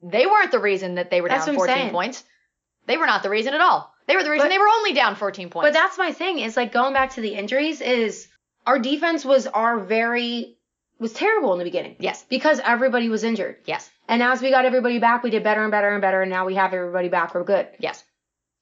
They 0.02 0.26
weren't 0.26 0.50
the 0.52 0.60
reason 0.60 0.94
that 0.96 1.10
they 1.10 1.20
were 1.20 1.28
That's 1.28 1.46
down 1.46 1.56
14 1.56 1.74
saying. 1.74 1.90
points. 1.90 2.24
They 2.86 2.96
were 2.96 3.06
not 3.06 3.22
the 3.22 3.30
reason 3.30 3.52
at 3.54 3.60
all. 3.60 3.92
They 4.06 4.16
were 4.16 4.22
the 4.22 4.30
reason 4.30 4.46
But- 4.46 4.50
they 4.50 4.58
were 4.58 4.68
only 4.68 4.92
down 4.94 5.16
14 5.16 5.50
points. 5.50 5.66
But 5.66 5.74
that's 5.74 5.98
my 5.98 6.12
thing. 6.12 6.38
Is 6.38 6.56
like 6.56 6.72
going 6.72 6.92
back 6.94 7.10
to 7.14 7.20
the 7.20 7.34
injuries. 7.34 7.80
Is 7.80 8.28
our 8.66 8.78
defense 8.78 9.24
was 9.24 9.46
our 9.46 9.78
very 9.80 10.56
was 10.98 11.12
terrible 11.12 11.52
in 11.52 11.58
the 11.58 11.64
beginning 11.64 11.94
yes, 12.00 12.24
because 12.28 12.60
everybody 12.64 13.08
was 13.08 13.22
injured. 13.22 13.56
yes, 13.66 13.88
And 14.08 14.20
as 14.20 14.42
we 14.42 14.50
got 14.50 14.64
everybody 14.64 14.98
back, 14.98 15.22
we 15.22 15.30
did 15.30 15.44
better 15.44 15.62
and 15.62 15.70
better 15.70 15.90
and 15.90 16.00
better. 16.00 16.22
And 16.22 16.30
now 16.30 16.44
we 16.44 16.56
have 16.56 16.74
everybody 16.74 17.08
back. 17.08 17.34
We're 17.34 17.44
good. 17.44 17.68
yes. 17.78 18.02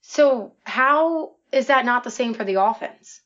So 0.09 0.53
how 0.65 1.33
is 1.53 1.67
that 1.67 1.85
not 1.85 2.05
the 2.05 2.11
same 2.11 2.35
for 2.35 2.45
the 2.45 2.61
offense? 2.63 3.21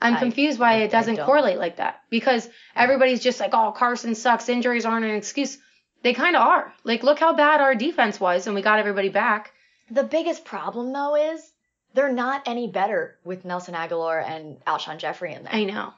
I'm 0.00 0.14
I- 0.16 0.18
confused 0.18 0.58
why 0.58 0.72
I- 0.74 0.76
it 0.78 0.90
doesn't 0.90 1.18
correlate 1.18 1.58
like 1.58 1.76
that 1.76 2.00
because 2.08 2.48
everybody's 2.74 3.20
just 3.22 3.38
like, 3.38 3.52
oh, 3.52 3.72
Carson 3.72 4.14
sucks. 4.14 4.48
Injuries 4.48 4.86
aren't 4.86 5.04
an 5.04 5.14
excuse. 5.14 5.58
They 6.02 6.14
kind 6.14 6.36
of 6.36 6.42
are. 6.42 6.72
Like, 6.84 7.02
look 7.02 7.18
how 7.18 7.34
bad 7.34 7.60
our 7.60 7.74
defense 7.74 8.18
was, 8.18 8.46
and 8.46 8.54
we 8.56 8.62
got 8.62 8.78
everybody 8.78 9.10
back. 9.10 9.52
The 9.90 10.02
biggest 10.04 10.44
problem 10.46 10.92
though 10.92 11.16
is 11.16 11.52
they're 11.92 12.12
not 12.12 12.42
any 12.46 12.68
better 12.68 13.18
with 13.24 13.44
Nelson 13.44 13.74
Agholor 13.74 14.24
and 14.26 14.64
Alshon 14.64 14.96
Jeffery 14.98 15.34
in 15.34 15.42
there. 15.44 15.52
I 15.54 15.64
know, 15.64 15.92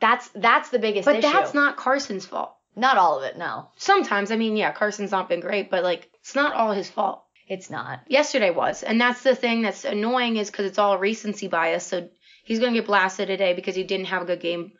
That's 0.00 0.28
that's 0.34 0.68
the 0.68 0.78
biggest 0.78 1.08
issue. 1.08 1.16
but 1.16 1.24
issue. 1.24 1.32
that's 1.32 1.54
not 1.54 1.76
Carson's 1.78 2.26
fault. 2.26 2.52
not 2.74 2.98
all 2.98 3.18
of 3.18 3.24
it. 3.24 3.38
No, 3.38 3.68
Sometimes, 3.76 4.30
I 4.30 4.36
mean, 4.36 4.54
yeah, 4.56 4.72
Carson's 4.72 5.12
not 5.12 5.30
been 5.30 5.40
great, 5.40 5.70
but 5.70 5.82
like, 5.82 6.10
it's 6.20 6.34
not 6.34 6.52
all 6.52 6.72
his 6.72 6.90
fault. 6.90 7.22
It's 7.46 7.70
not. 7.70 8.00
Yesterday 8.08 8.50
was, 8.50 8.82
and 8.82 9.00
that's 9.00 9.22
the 9.22 9.34
thing 9.34 9.62
that's 9.62 9.84
annoying 9.84 10.36
is 10.36 10.50
because 10.50 10.66
it's 10.66 10.78
all 10.78 10.98
recency 10.98 11.48
bias. 11.48 11.86
So 11.86 12.08
he's 12.44 12.58
gonna 12.60 12.72
get 12.72 12.86
blasted 12.86 13.28
today 13.28 13.54
because 13.54 13.74
he 13.74 13.84
didn't 13.84 14.06
have 14.06 14.22
a 14.22 14.26
good 14.26 14.40
game. 14.40 14.72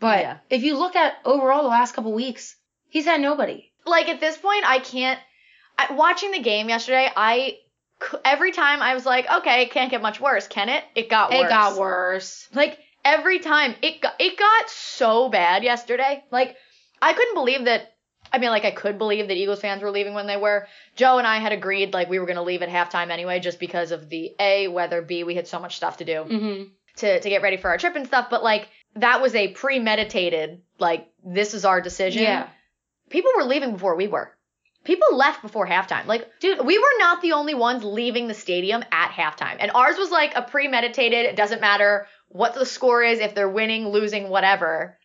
But 0.00 0.20
Yeah. 0.20 0.36
if 0.50 0.62
you 0.62 0.76
look 0.76 0.94
at 0.96 1.14
overall 1.24 1.62
the 1.62 1.68
last 1.68 1.94
couple 1.94 2.12
weeks, 2.12 2.56
he's 2.88 3.04
had 3.06 3.20
nobody. 3.20 3.70
Like 3.84 4.08
at 4.08 4.20
this 4.20 4.36
point, 4.36 4.64
I 4.68 4.78
can't. 4.78 5.18
I, 5.78 5.92
watching 5.92 6.30
the 6.32 6.40
game 6.40 6.68
yesterday, 6.68 7.10
I 7.14 7.58
every 8.24 8.52
time 8.52 8.80
I 8.82 8.94
was 8.94 9.04
like, 9.06 9.30
okay, 9.30 9.62
it 9.62 9.70
can't 9.70 9.90
get 9.90 10.02
much 10.02 10.20
worse, 10.20 10.46
can 10.46 10.68
it? 10.68 10.84
It 10.94 11.08
got 11.08 11.30
worse. 11.30 11.40
It 11.40 11.48
got 11.48 11.76
worse. 11.78 12.48
Like 12.54 12.78
every 13.04 13.38
time 13.40 13.74
it 13.82 14.00
got 14.00 14.14
it 14.20 14.38
got 14.38 14.70
so 14.70 15.28
bad 15.28 15.64
yesterday. 15.64 16.22
Like 16.30 16.56
I 17.00 17.12
couldn't 17.12 17.34
believe 17.34 17.64
that 17.64 17.92
I 18.32 18.38
mean 18.38 18.50
like 18.50 18.64
I 18.64 18.70
could 18.70 18.98
believe 18.98 19.28
that 19.28 19.36
Eagles 19.36 19.60
fans 19.60 19.82
were 19.82 19.90
leaving 19.90 20.14
when 20.14 20.26
they 20.26 20.36
were. 20.36 20.66
Joe 20.96 21.18
and 21.18 21.26
I 21.26 21.38
had 21.38 21.52
agreed 21.52 21.92
like 21.92 22.08
we 22.08 22.18
were 22.18 22.26
going 22.26 22.36
to 22.36 22.42
leave 22.42 22.62
at 22.62 22.68
halftime 22.68 23.10
anyway 23.10 23.40
just 23.40 23.60
because 23.60 23.92
of 23.92 24.08
the 24.08 24.34
A 24.38 24.68
weather, 24.68 25.02
B 25.02 25.24
we 25.24 25.34
had 25.34 25.46
so 25.46 25.58
much 25.58 25.76
stuff 25.76 25.98
to 25.98 26.04
do 26.04 26.22
hmm 26.22 26.62
to 26.96 27.20
to 27.20 27.28
get 27.28 27.42
ready 27.42 27.56
for 27.56 27.70
our 27.70 27.78
trip 27.78 27.96
and 27.96 28.06
stuff, 28.06 28.28
but 28.30 28.42
like 28.42 28.68
that 28.96 29.22
was 29.22 29.34
a 29.34 29.48
premeditated 29.48 30.60
like 30.78 31.08
this 31.24 31.54
is 31.54 31.64
our 31.64 31.80
decision. 31.80 32.22
Yeah. 32.22 32.48
People 33.10 33.32
were 33.36 33.44
leaving 33.44 33.72
before 33.72 33.96
we 33.96 34.08
were. 34.08 34.34
People 34.84 35.16
left 35.16 35.42
before 35.42 35.66
halftime. 35.66 36.06
Like, 36.06 36.28
dude, 36.40 36.64
we 36.64 36.78
were 36.78 36.98
not 36.98 37.20
the 37.20 37.32
only 37.32 37.54
ones 37.54 37.84
leaving 37.84 38.28
the 38.28 38.34
stadium 38.34 38.82
at 38.92 39.10
halftime. 39.10 39.56
And 39.58 39.70
ours 39.74 39.96
was 39.98 40.10
like 40.10 40.34
a 40.34 40.42
premeditated, 40.42 41.26
it 41.26 41.36
doesn't 41.36 41.60
matter 41.60 42.06
what 42.28 42.54
the 42.54 42.64
score 42.64 43.02
is, 43.02 43.18
if 43.18 43.34
they're 43.34 43.48
winning, 43.48 43.88
losing, 43.88 44.28
whatever. 44.28 44.96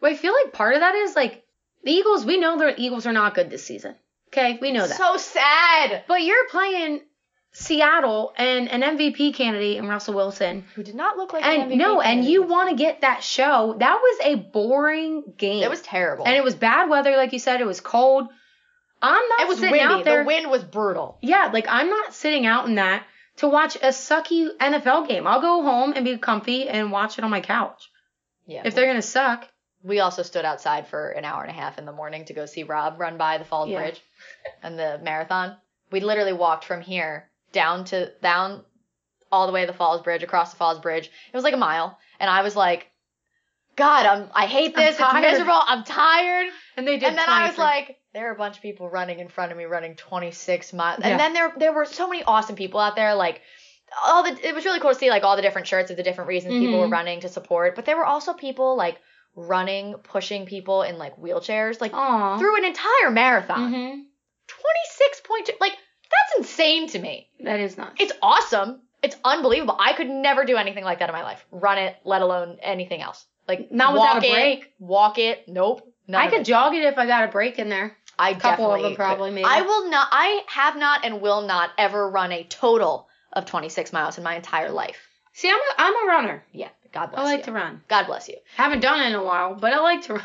But 0.00 0.12
I 0.12 0.16
feel 0.16 0.32
like 0.32 0.52
part 0.52 0.74
of 0.74 0.80
that 0.80 0.94
is 0.94 1.16
like 1.16 1.44
the 1.84 1.90
Eagles. 1.92 2.24
We 2.24 2.38
know 2.38 2.58
the 2.58 2.78
Eagles 2.80 3.06
are 3.06 3.12
not 3.12 3.34
good 3.34 3.50
this 3.50 3.64
season. 3.64 3.94
Okay, 4.28 4.58
we 4.60 4.70
know 4.72 4.86
that. 4.86 4.96
So 4.96 5.16
sad. 5.16 6.04
but 6.06 6.22
you're 6.22 6.48
playing 6.48 7.00
Seattle 7.52 8.32
and 8.36 8.68
an 8.70 8.96
MVP 8.96 9.34
candidate 9.34 9.76
in 9.78 9.88
Russell 9.88 10.14
Wilson. 10.14 10.64
Who 10.76 10.82
did 10.84 10.94
not 10.94 11.16
look 11.16 11.32
like 11.32 11.44
And 11.44 11.62
an 11.64 11.70
MVP 11.70 11.76
no, 11.78 12.00
and 12.00 12.24
you 12.24 12.44
want 12.44 12.70
to 12.70 12.76
get 12.76 13.00
that 13.00 13.24
show. 13.24 13.74
That 13.78 13.96
was 14.00 14.18
a 14.24 14.34
boring 14.36 15.34
game. 15.36 15.62
It 15.62 15.70
was 15.70 15.82
terrible. 15.82 16.26
and 16.26 16.36
it 16.36 16.44
was 16.44 16.54
bad 16.54 16.88
weather, 16.88 17.16
like 17.16 17.32
you 17.32 17.40
said. 17.40 17.60
It 17.60 17.66
was 17.66 17.80
cold. 17.80 18.28
I'm 19.02 19.28
not 19.28 19.40
it 19.40 19.48
was 19.48 19.58
sitting 19.58 19.72
windy. 19.72 19.94
out 19.94 20.04
there. 20.04 20.22
The 20.22 20.26
wind 20.26 20.50
was 20.50 20.62
brutal. 20.62 21.18
Yeah, 21.22 21.50
like 21.52 21.66
I'm 21.68 21.88
not 21.88 22.14
sitting 22.14 22.46
out 22.46 22.66
in 22.68 22.76
that 22.76 23.04
to 23.38 23.48
watch 23.48 23.76
a 23.76 23.88
sucky 23.88 24.48
NFL 24.58 25.08
game. 25.08 25.26
I'll 25.26 25.40
go 25.40 25.62
home 25.62 25.94
and 25.96 26.04
be 26.04 26.18
comfy 26.18 26.68
and 26.68 26.92
watch 26.92 27.18
it 27.18 27.24
on 27.24 27.30
my 27.30 27.40
couch. 27.40 27.90
Yeah. 28.46 28.62
If 28.64 28.74
they're 28.74 28.86
gonna 28.86 29.02
suck, 29.02 29.48
we 29.82 30.00
also 30.00 30.22
stood 30.22 30.44
outside 30.44 30.86
for 30.88 31.10
an 31.10 31.24
hour 31.24 31.42
and 31.42 31.50
a 31.50 31.54
half 31.54 31.78
in 31.78 31.84
the 31.86 31.92
morning 31.92 32.24
to 32.26 32.34
go 32.34 32.46
see 32.46 32.62
Rob 32.64 33.00
run 33.00 33.16
by 33.16 33.38
the 33.38 33.44
Falls 33.44 33.68
Yeah. 33.68 33.78
Bridge 33.80 34.00
and 34.62 34.78
the 34.78 35.00
marathon. 35.02 35.56
We 35.90 36.00
literally 36.00 36.32
walked 36.32 36.64
from 36.64 36.80
here 36.82 37.30
down 37.52 37.84
to 37.86 38.12
down 38.22 38.62
all 39.32 39.46
the 39.46 39.52
way 39.52 39.60
to 39.62 39.66
the 39.66 39.76
Falls 39.76 40.02
Bridge, 40.02 40.22
across 40.22 40.50
the 40.50 40.56
Falls 40.56 40.78
Bridge. 40.80 41.06
It 41.32 41.36
was 41.36 41.44
like 41.44 41.54
a 41.54 41.58
mile, 41.58 41.98
and 42.18 42.28
I 42.28 42.42
was 42.42 42.56
like, 42.56 42.88
God, 43.76 44.04
I'm 44.06 44.28
I 44.34 44.46
hate 44.46 44.74
I'm 44.76 44.84
this. 44.84 44.96
It's 45.00 45.14
miserable. 45.14 45.60
I'm 45.66 45.84
tired. 45.84 46.48
and 46.76 46.86
they 46.86 46.98
did. 46.98 47.08
And 47.10 47.18
then 47.18 47.28
I 47.28 47.46
was 47.46 47.54
23. 47.54 47.64
like, 47.64 47.96
there 48.12 48.28
are 48.28 48.34
a 48.34 48.38
bunch 48.38 48.56
of 48.56 48.62
people 48.62 48.88
running 48.90 49.20
in 49.20 49.28
front 49.28 49.52
of 49.52 49.58
me, 49.58 49.64
running 49.64 49.94
26 49.96 50.72
miles. 50.72 51.00
Yeah. 51.00 51.08
And 51.10 51.20
then 51.20 51.32
there 51.32 51.52
there 51.56 51.72
were 51.72 51.84
so 51.86 52.08
many 52.08 52.22
awesome 52.24 52.56
people 52.56 52.80
out 52.80 52.96
there, 52.96 53.14
like. 53.14 53.40
All 54.04 54.22
the 54.22 54.46
it 54.48 54.54
was 54.54 54.64
really 54.64 54.78
cool 54.78 54.92
to 54.92 54.94
see 54.96 55.10
like 55.10 55.24
all 55.24 55.34
the 55.34 55.42
different 55.42 55.66
shirts 55.66 55.90
of 55.90 55.96
the 55.96 56.04
different 56.04 56.28
reasons 56.28 56.54
people 56.54 56.78
were 56.78 56.86
Mhm. 56.86 56.92
running 56.92 57.20
to 57.22 57.28
support, 57.28 57.74
but 57.74 57.86
there 57.86 57.96
were 57.96 58.04
also 58.06 58.32
people 58.32 58.76
like 58.76 59.00
running, 59.46 59.94
pushing 59.94 60.46
people 60.46 60.82
in 60.82 60.98
like 60.98 61.16
wheelchairs, 61.16 61.80
like 61.80 61.92
Aw. 61.94 62.38
through 62.38 62.56
an 62.58 62.64
entire 62.64 63.10
marathon. 63.10 63.72
Mhm. 63.72 64.02
26.2 64.48 65.54
like 65.60 65.72
that's 66.10 66.38
insane 66.38 66.88
to 66.88 66.98
me. 66.98 67.28
That 67.44 67.60
is 67.60 67.76
not. 67.76 67.92
It's 68.00 68.12
awesome. 68.20 68.80
It's 69.02 69.16
unbelievable. 69.24 69.76
I 69.78 69.92
could 69.94 70.08
never 70.10 70.44
do 70.44 70.56
anything 70.56 70.84
like 70.84 70.98
that 70.98 71.08
in 71.08 71.14
my 71.14 71.22
life. 71.22 71.44
Run 71.50 71.78
it, 71.78 71.96
let 72.04 72.20
alone 72.22 72.58
anything 72.60 73.00
else. 73.00 73.24
Like 73.48 73.70
Not 73.70 73.92
without 73.94 74.14
walk 74.16 74.24
a 74.24 74.26
it, 74.26 74.32
break. 74.32 74.72
Walk 74.78 75.18
it. 75.18 75.48
Nope. 75.48 75.86
I 76.12 76.28
could 76.28 76.40
it. 76.40 76.44
jog 76.46 76.74
it 76.74 76.82
if 76.84 76.98
I 76.98 77.06
got 77.06 77.24
a 77.28 77.28
break 77.28 77.58
in 77.58 77.68
there. 77.68 77.96
I 78.18 78.34
couple 78.34 78.70
of 78.74 78.82
them 78.82 78.96
probably, 78.96 79.30
could. 79.30 79.36
maybe. 79.36 79.46
I 79.46 79.62
will 79.62 79.88
not. 79.88 80.08
I 80.10 80.42
have 80.48 80.76
not 80.76 81.04
and 81.04 81.22
will 81.22 81.42
not 81.42 81.70
ever 81.78 82.10
run 82.10 82.32
a 82.32 82.44
total 82.44 83.08
of 83.32 83.46
26 83.46 83.92
miles 83.92 84.18
in 84.18 84.24
my 84.24 84.34
entire 84.36 84.70
life. 84.70 84.98
See, 85.32 85.48
I'm 85.48 85.54
a, 85.56 85.74
I'm 85.78 85.94
a 86.04 86.08
runner. 86.08 86.44
Yeah. 86.52 86.68
God 86.92 87.06
bless 87.12 87.20
you. 87.20 87.26
I 87.26 87.30
like 87.30 87.38
you. 87.40 87.44
to 87.44 87.52
run. 87.52 87.82
God 87.88 88.06
bless 88.06 88.28
you. 88.28 88.36
Haven't 88.56 88.80
done 88.80 89.00
it 89.00 89.06
in 89.08 89.14
a 89.14 89.22
while, 89.22 89.54
but 89.54 89.72
I 89.72 89.78
like 89.80 90.02
to 90.02 90.14
run. 90.14 90.24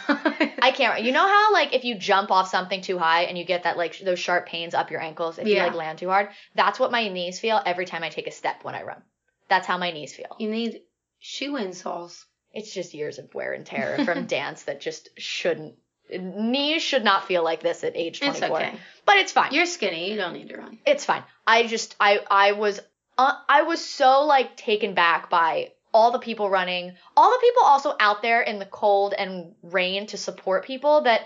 I 0.61 0.71
can't. 0.71 1.03
You 1.03 1.11
know 1.11 1.27
how 1.27 1.53
like 1.53 1.73
if 1.73 1.83
you 1.83 1.95
jump 1.99 2.31
off 2.31 2.49
something 2.49 2.81
too 2.81 2.97
high 2.97 3.23
and 3.23 3.37
you 3.37 3.45
get 3.45 3.63
that 3.63 3.77
like 3.77 3.97
those 3.99 4.19
sharp 4.19 4.47
pains 4.47 4.73
up 4.73 4.89
your 4.91 5.01
ankles 5.01 5.37
if 5.37 5.47
you 5.47 5.57
like 5.57 5.73
land 5.75 5.99
too 5.99 6.09
hard. 6.09 6.29
That's 6.55 6.79
what 6.79 6.91
my 6.91 7.07
knees 7.07 7.39
feel 7.39 7.61
every 7.65 7.85
time 7.85 8.03
I 8.03 8.09
take 8.09 8.27
a 8.27 8.31
step 8.31 8.63
when 8.63 8.75
I 8.75 8.83
run. 8.83 9.01
That's 9.47 9.67
how 9.67 9.77
my 9.77 9.91
knees 9.91 10.13
feel. 10.15 10.35
you 10.39 10.49
need 10.49 10.81
shoe 11.19 11.53
insoles. 11.53 12.23
It's 12.53 12.73
just 12.73 12.93
years 12.93 13.19
of 13.19 13.33
wear 13.33 13.53
and 13.53 13.65
tear 13.65 13.99
from 14.05 14.25
dance 14.25 14.63
that 14.63 14.81
just 14.81 15.09
shouldn't. 15.17 15.75
Knees 16.09 16.81
should 16.83 17.03
not 17.03 17.25
feel 17.27 17.43
like 17.43 17.61
this 17.61 17.83
at 17.83 17.95
age 17.95 18.19
24. 18.19 18.35
It's 18.47 18.51
okay. 18.51 18.79
But 19.05 19.17
it's 19.17 19.31
fine. 19.31 19.53
You're 19.53 19.65
skinny. 19.65 20.11
You 20.11 20.17
don't 20.17 20.33
need 20.33 20.49
to 20.49 20.57
run. 20.57 20.77
it's 20.85 21.03
fine. 21.05 21.23
I 21.45 21.67
just 21.67 21.95
I 21.99 22.19
I 22.29 22.51
was 22.53 22.79
uh, 23.17 23.33
I 23.49 23.63
was 23.63 23.83
so 23.83 24.25
like 24.25 24.55
taken 24.57 24.93
back 24.93 25.29
by 25.29 25.71
all 25.95 26.11
the 26.11 26.19
people 26.19 26.49
running, 26.49 26.93
all 27.17 27.31
the 27.31 27.39
people 27.41 27.63
also 27.63 27.95
out 27.99 28.21
there 28.21 28.41
in 28.41 28.59
the 28.59 28.65
cold 28.65 29.13
and 29.17 29.55
rain 29.63 30.05
to 30.07 30.17
support 30.17 30.65
people 30.65 31.01
that 31.01 31.21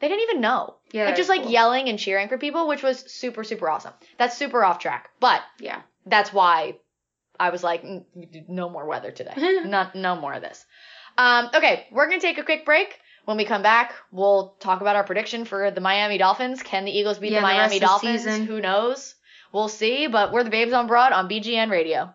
they 0.00 0.08
didn't 0.08 0.22
even 0.28 0.40
know. 0.40 0.76
Yeah, 0.92 1.06
like 1.06 1.16
just 1.16 1.28
like 1.28 1.42
cool. 1.42 1.50
yelling 1.52 1.88
and 1.88 1.98
cheering 1.98 2.28
for 2.28 2.36
people, 2.38 2.68
which 2.68 2.82
was 2.82 2.98
super 3.10 3.44
super 3.44 3.70
awesome. 3.70 3.92
That's 4.18 4.36
super 4.36 4.64
off 4.64 4.78
track, 4.80 5.08
but 5.20 5.40
Yeah. 5.60 5.80
that's 6.04 6.32
why 6.32 6.76
I 7.40 7.50
was 7.50 7.62
like, 7.62 7.82
"Mm, 7.84 8.04
no 8.48 8.68
more 8.68 8.86
weather 8.86 9.12
today. 9.12 9.34
Not 9.64 9.94
no 9.94 10.16
more 10.16 10.32
of 10.34 10.42
this. 10.42 10.66
Um, 11.16 11.50
okay, 11.54 11.86
we're 11.92 12.08
gonna 12.08 12.20
take 12.20 12.38
a 12.38 12.42
quick 12.44 12.64
break. 12.64 12.98
When 13.24 13.36
we 13.36 13.44
come 13.44 13.62
back, 13.62 13.92
we'll 14.10 14.56
talk 14.58 14.80
about 14.80 14.96
our 14.96 15.04
prediction 15.04 15.44
for 15.44 15.70
the 15.70 15.80
Miami 15.80 16.18
Dolphins. 16.18 16.62
Can 16.62 16.84
the 16.84 16.90
Eagles 16.92 17.18
beat 17.18 17.32
Yeah, 17.32 17.38
the 17.40 17.42
Miami 17.42 17.78
the 17.78 17.86
Dolphins? 17.86 18.24
Who 18.24 18.60
knows? 18.60 19.14
We'll 19.52 19.68
see. 19.68 20.06
But 20.06 20.32
we're 20.32 20.44
the 20.44 20.50
Babes 20.50 20.72
on 20.72 20.86
Broad 20.86 21.12
on 21.12 21.28
BGN 21.28 21.70
Radio. 21.70 22.14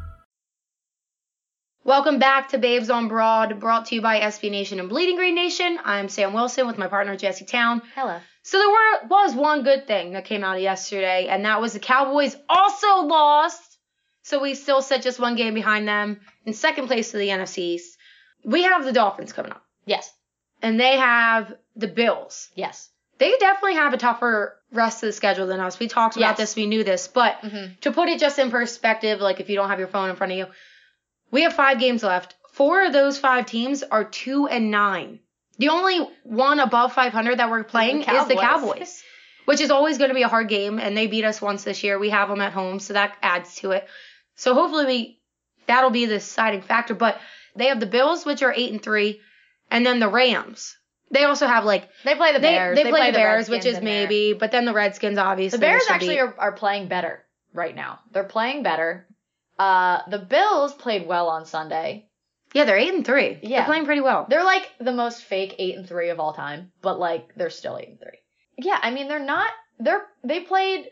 Welcome 1.83 2.19
back 2.19 2.49
to 2.49 2.59
Babes 2.59 2.89
on 2.91 3.07
Broad, 3.07 3.59
brought 3.59 3.87
to 3.87 3.95
you 3.95 4.01
by 4.01 4.19
SB 4.19 4.51
Nation 4.51 4.79
and 4.79 4.87
Bleeding 4.87 5.15
Green 5.15 5.33
Nation. 5.33 5.79
I'm 5.83 6.09
Sam 6.09 6.31
Wilson 6.33 6.67
with 6.67 6.77
my 6.77 6.87
partner 6.87 7.15
Jesse 7.17 7.45
Town. 7.45 7.81
Hello. 7.95 8.17
So 8.43 8.59
there 8.59 8.69
were, 8.69 9.07
was 9.07 9.33
one 9.33 9.63
good 9.63 9.87
thing 9.87 10.13
that 10.13 10.25
came 10.25 10.43
out 10.43 10.57
of 10.57 10.61
yesterday, 10.61 11.27
and 11.27 11.43
that 11.45 11.59
was 11.59 11.73
the 11.73 11.79
Cowboys 11.79 12.35
also 12.47 13.01
lost. 13.07 13.77
So 14.21 14.39
we 14.39 14.53
still 14.53 14.83
sit 14.83 15.01
just 15.01 15.19
one 15.19 15.35
game 15.35 15.55
behind 15.55 15.87
them 15.87 16.19
in 16.45 16.53
second 16.53 16.85
place 16.85 17.11
to 17.11 17.17
the 17.17 17.29
NFC 17.29 17.57
East. 17.59 17.97
We 18.45 18.63
have 18.63 18.85
the 18.85 18.91
Dolphins 18.93 19.33
coming 19.33 19.51
up, 19.51 19.63
Yes. 19.85 20.11
and 20.61 20.79
they 20.79 20.97
have 20.97 21.51
the 21.75 21.87
Bills. 21.87 22.49
Yes. 22.53 22.89
They 23.17 23.31
definitely 23.39 23.75
have 23.75 23.93
a 23.93 23.97
tougher 23.97 24.57
rest 24.71 25.01
of 25.01 25.07
the 25.07 25.13
schedule 25.13 25.47
than 25.47 25.59
us. 25.59 25.79
We 25.79 25.87
talked 25.87 26.15
about 26.15 26.29
Yes. 26.29 26.37
this, 26.37 26.55
we 26.55 26.67
knew 26.67 26.83
this, 26.83 27.07
but 27.07 27.41
Mhm. 27.41 27.79
to 27.81 27.91
put 27.91 28.07
it 28.09 28.19
just 28.19 28.37
in 28.37 28.51
perspective, 28.51 29.19
like 29.19 29.39
if 29.39 29.49
you 29.49 29.55
don't 29.55 29.69
have 29.69 29.79
your 29.79 29.87
phone 29.87 30.11
in 30.11 30.15
front 30.15 30.31
of 30.33 30.37
you, 30.39 30.47
we 31.31 31.43
have 31.43 31.53
five 31.53 31.79
games 31.79 32.03
left. 32.03 32.35
Four 32.51 32.85
of 32.85 32.93
those 32.93 33.17
five 33.17 33.45
teams 33.45 33.83
are 33.83 34.03
two 34.03 34.47
and 34.47 34.69
nine. 34.69 35.19
The 35.57 35.69
only 35.69 35.99
one 36.23 36.59
above 36.59 36.93
500 36.93 37.39
that 37.39 37.49
we're 37.49 37.63
playing 37.63 38.01
is 38.01 38.27
the 38.27 38.35
Cowboys, 38.35 39.03
which 39.45 39.61
is 39.61 39.71
always 39.71 39.97
going 39.97 40.09
to 40.09 40.15
be 40.15 40.23
a 40.23 40.27
hard 40.27 40.49
game. 40.49 40.79
And 40.79 40.97
they 40.97 41.07
beat 41.07 41.23
us 41.23 41.41
once 41.41 41.63
this 41.63 41.83
year. 41.83 41.99
We 41.99 42.09
have 42.09 42.29
them 42.29 42.41
at 42.41 42.51
home, 42.53 42.79
so 42.79 42.93
that 42.93 43.15
adds 43.21 43.55
to 43.57 43.71
it. 43.71 43.87
So 44.35 44.53
hopefully 44.53 44.85
we 44.85 45.19
that'll 45.67 45.91
be 45.91 46.05
the 46.05 46.15
deciding 46.15 46.63
factor. 46.63 46.95
But 46.95 47.19
they 47.55 47.67
have 47.67 47.79
the 47.79 47.85
Bills, 47.85 48.25
which 48.25 48.41
are 48.41 48.53
eight 48.55 48.71
and 48.71 48.81
three, 48.81 49.21
and 49.69 49.85
then 49.85 49.99
the 49.99 50.09
Rams. 50.09 50.75
They 51.11 51.25
also 51.25 51.45
have 51.45 51.65
like 51.65 51.89
They 52.05 52.15
play 52.15 52.33
the 52.33 52.39
they, 52.39 52.51
Bears. 52.51 52.75
they, 52.75 52.89
play, 52.89 53.11
the 53.11 53.17
Bears, 53.17 53.49
which 53.49 53.65
is 53.65 53.77
in 53.77 53.85
there. 53.85 54.07
maybe, 54.07 54.33
but 54.33 54.51
then 54.51 54.65
the 54.65 54.73
Redskins 54.73 55.17
obviously. 55.17 55.57
The 55.57 55.61
Bears 55.61 55.83
actually 55.89 56.15
beat. 56.15 56.19
are, 56.21 56.35
are 56.39 56.51
playing 56.53 56.87
better 56.87 57.23
right 57.53 57.75
now. 57.75 57.99
They're 58.11 58.23
playing 58.23 58.63
better. 58.63 59.07
Uh, 59.61 60.01
the 60.09 60.17
Bills 60.19 60.73
played 60.73 61.05
well 61.07 61.27
on 61.29 61.45
Sunday. 61.45 62.07
yeah, 62.53 62.65
they're 62.65 62.77
eight 62.77 62.93
and 62.93 63.05
three. 63.05 63.37
Yeah. 63.43 63.59
they're 63.59 63.65
playing 63.67 63.85
pretty 63.85 64.01
well. 64.01 64.25
They're 64.29 64.43
like 64.43 64.69
the 64.79 64.91
most 64.91 65.23
fake 65.23 65.55
eight 65.59 65.75
and 65.77 65.87
three 65.87 66.09
of 66.09 66.19
all 66.19 66.33
time, 66.33 66.71
but 66.81 66.99
like 66.99 67.29
they're 67.35 67.49
still 67.49 67.77
eight 67.77 67.89
and 67.89 67.99
three. 67.99 68.17
Yeah, 68.57 68.79
I 68.81 68.91
mean 68.91 69.07
they're 69.07 69.19
not. 69.35 69.51
They're 69.79 70.05
they 70.23 70.39
played 70.41 70.87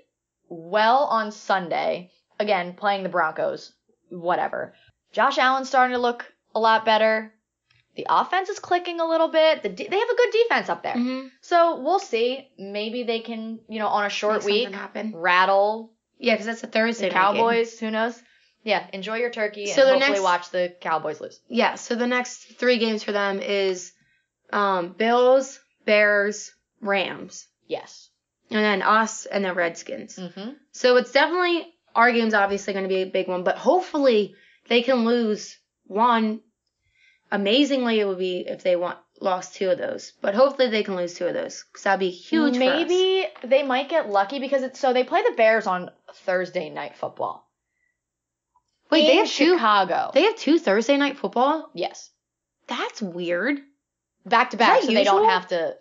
well 0.49 1.05
on 1.05 1.31
Sunday. 1.31 2.11
Again, 2.39 2.73
playing 2.73 3.03
the 3.03 3.09
Broncos. 3.09 3.73
Whatever. 4.09 4.73
Josh 5.11 5.37
Allen's 5.37 5.67
starting 5.67 5.95
to 5.95 6.01
look 6.01 6.25
a 6.55 6.59
lot 6.59 6.85
better. 6.85 7.33
The 7.95 8.05
offense 8.09 8.49
is 8.49 8.59
clicking 8.59 8.99
a 9.01 9.05
little 9.09 9.27
bit. 9.29 9.61
The 9.63 9.69
de- 9.69 9.87
they 9.87 9.99
have 9.99 10.09
a 10.09 10.15
good 10.15 10.31
defense 10.31 10.69
up 10.69 10.83
there. 10.83 10.95
Mhm. 10.95 11.29
So 11.41 11.81
we'll 11.81 11.99
see. 11.99 12.47
Maybe 12.57 13.03
they 13.03 13.19
can, 13.19 13.59
you 13.67 13.79
know, 13.79 13.87
on 13.87 14.05
a 14.05 14.09
short 14.09 14.45
Make 14.45 14.69
week, 14.69 15.11
rattle 15.13 15.91
Yeah, 16.17 16.33
because 16.35 16.45
that's 16.45 16.63
a 16.63 16.67
Thursday 16.67 17.09
the 17.09 17.15
night 17.15 17.33
game. 17.33 17.41
Cowboys. 17.41 17.79
Who 17.79 17.91
knows? 17.91 18.21
Yeah, 18.63 18.85
enjoy 18.93 19.17
your 19.17 19.29
turkey 19.31 19.67
So 19.67 19.81
and 19.83 19.91
hopefully 19.91 20.09
next- 20.11 20.21
watch 20.23 20.49
the 20.51 20.75
Cowboys 20.81 21.21
lose. 21.21 21.39
Yeah, 21.47 21.75
so 21.75 21.95
the 21.95 22.07
next 22.07 22.57
three 22.59 22.77
games 22.77 23.03
for 23.03 23.11
them 23.11 23.39
is 23.39 23.93
um, 24.51 24.93
Bills, 24.97 25.59
Bears, 25.85 26.51
Rams, 26.81 27.47
Yes. 27.67 28.09
and 28.51 28.59
then 28.63 28.81
us 28.81 29.25
and 29.25 29.45
the 29.45 29.53
Redskins. 29.53 30.17
Mm-hmm. 30.17 30.51
So 30.71 30.97
it's 30.97 31.11
definitely 31.11 31.73
our 31.95 32.11
game's 32.11 32.33
obviously 32.33 32.73
going 32.73 32.83
to 32.83 32.89
be 32.89 33.01
a 33.01 33.05
big 33.05 33.27
one, 33.27 33.43
but 33.43 33.57
hopefully 33.57 34.35
they 34.67 34.81
can 34.81 35.05
lose 35.05 35.57
one. 35.85 36.41
Amazingly, 37.31 37.99
it 37.99 38.07
would 38.07 38.17
be 38.17 38.39
if 38.47 38.63
they 38.63 38.75
want 38.75 38.97
lost 39.21 39.53
two 39.55 39.69
of 39.69 39.77
those, 39.77 40.13
but 40.21 40.33
hopefully 40.33 40.69
they 40.69 40.81
can 40.83 40.95
lose 40.95 41.13
two 41.13 41.27
of 41.27 41.33
those 41.33 41.63
because 41.71 41.83
that'd 41.83 41.99
be 41.99 42.09
huge. 42.09 42.57
Maybe 42.57 43.27
they 43.43 43.63
might 43.63 43.89
get 43.89 44.09
lucky 44.09 44.39
because 44.39 44.63
it's 44.63 44.79
so 44.79 44.93
they 44.93 45.03
play 45.03 45.21
the 45.23 45.35
Bears 45.35 45.67
on 45.67 45.91
Thursday 46.13 46.69
night 46.69 46.95
football. 46.97 47.45
Wait, 48.91 49.01
in 49.01 49.07
they 49.07 49.15
have 49.17 49.29
two. 49.29 49.53
Chicago. 49.53 50.11
They 50.13 50.23
have 50.23 50.35
two 50.35 50.59
Thursday 50.59 50.97
night 50.97 51.17
football. 51.17 51.69
yes, 51.73 52.09
That's 52.67 53.01
weird. 53.01 53.59
back 54.25 54.51
to 54.51 54.57
back, 54.57 54.81
that 54.81 54.87
so 54.87 54.93
they 54.93 55.03
don't 55.03 55.29
have 55.29 55.47
to. 55.49 55.75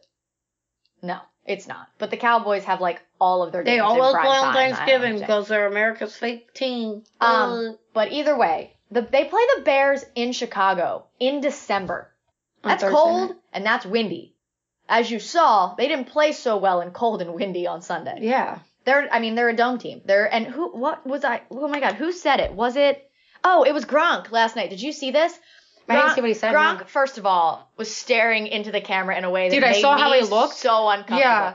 No, 1.02 1.18
it's 1.44 1.66
not. 1.68 1.88
But 1.98 2.10
the 2.10 2.16
Cowboys 2.16 2.64
have 2.64 2.80
like 2.80 3.02
all 3.20 3.42
of 3.42 3.52
their 3.52 3.64
They 3.64 3.76
games 3.76 3.82
always 3.82 4.06
in 4.08 4.12
prime 4.12 4.26
play 4.26 4.38
on 4.38 4.54
Thanksgiving 4.54 5.18
because 5.18 5.48
they're 5.48 5.66
America's 5.66 6.16
fake 6.16 6.52
team. 6.54 7.04
Um, 7.20 7.78
but 7.94 8.12
either 8.12 8.36
way, 8.36 8.76
the, 8.90 9.02
they 9.02 9.24
play 9.24 9.42
the 9.56 9.62
Bears 9.62 10.04
in 10.14 10.32
Chicago 10.32 11.06
in 11.20 11.40
December. 11.40 12.10
On 12.64 12.70
That's 12.70 12.82
Thursday 12.82 12.96
cold 12.96 13.30
night. 13.30 13.38
and 13.52 13.64
that's 13.64 13.86
windy. 13.86 14.34
As 14.88 15.08
you 15.08 15.20
saw, 15.20 15.74
they 15.76 15.86
didn't 15.86 16.06
play 16.06 16.32
so 16.32 16.56
well 16.56 16.80
in 16.80 16.90
cold 16.90 17.22
and 17.22 17.34
windy 17.34 17.68
on 17.68 17.82
Sunday. 17.82 18.18
Yeah. 18.22 18.58
They're, 18.88 19.07
I 19.12 19.20
mean, 19.20 19.35
they're 19.35 19.51
a 19.51 19.55
dome 19.55 19.77
team. 19.77 20.01
They're, 20.07 20.33
and 20.33 20.46
who, 20.46 20.70
what 20.70 21.07
was 21.07 21.22
I? 21.22 21.42
Oh 21.51 21.68
my 21.68 21.79
God, 21.79 21.96
who 21.96 22.11
said 22.11 22.40
it? 22.40 22.55
Was 22.55 22.74
it? 22.74 23.07
Oh, 23.44 23.62
it 23.64 23.74
was 23.74 23.85
Gronk 23.85 24.31
last 24.31 24.57
night. 24.57 24.70
Did 24.70 24.81
you 24.81 24.92
see 24.92 25.11
this? 25.11 25.38
I 25.87 25.96
didn't 25.96 26.14
see 26.14 26.20
what 26.22 26.29
he 26.29 26.35
said, 26.35 26.55
Gronk, 26.55 26.87
first 26.88 27.18
of 27.18 27.27
all, 27.27 27.70
was 27.77 27.94
staring 27.94 28.46
into 28.46 28.72
the 28.72 28.81
camera 28.81 29.18
in 29.18 29.24
a 29.24 29.31
way 29.31 29.51
that 29.51 29.55
Dude, 29.55 29.62
I 29.62 29.72
made 29.72 29.83
saw 29.83 29.98
how 29.98 30.11
me 30.11 30.20
he 30.20 30.24
looked. 30.24 30.55
so 30.55 30.88
uncomfortable. 30.88 31.20
Yeah. 31.20 31.55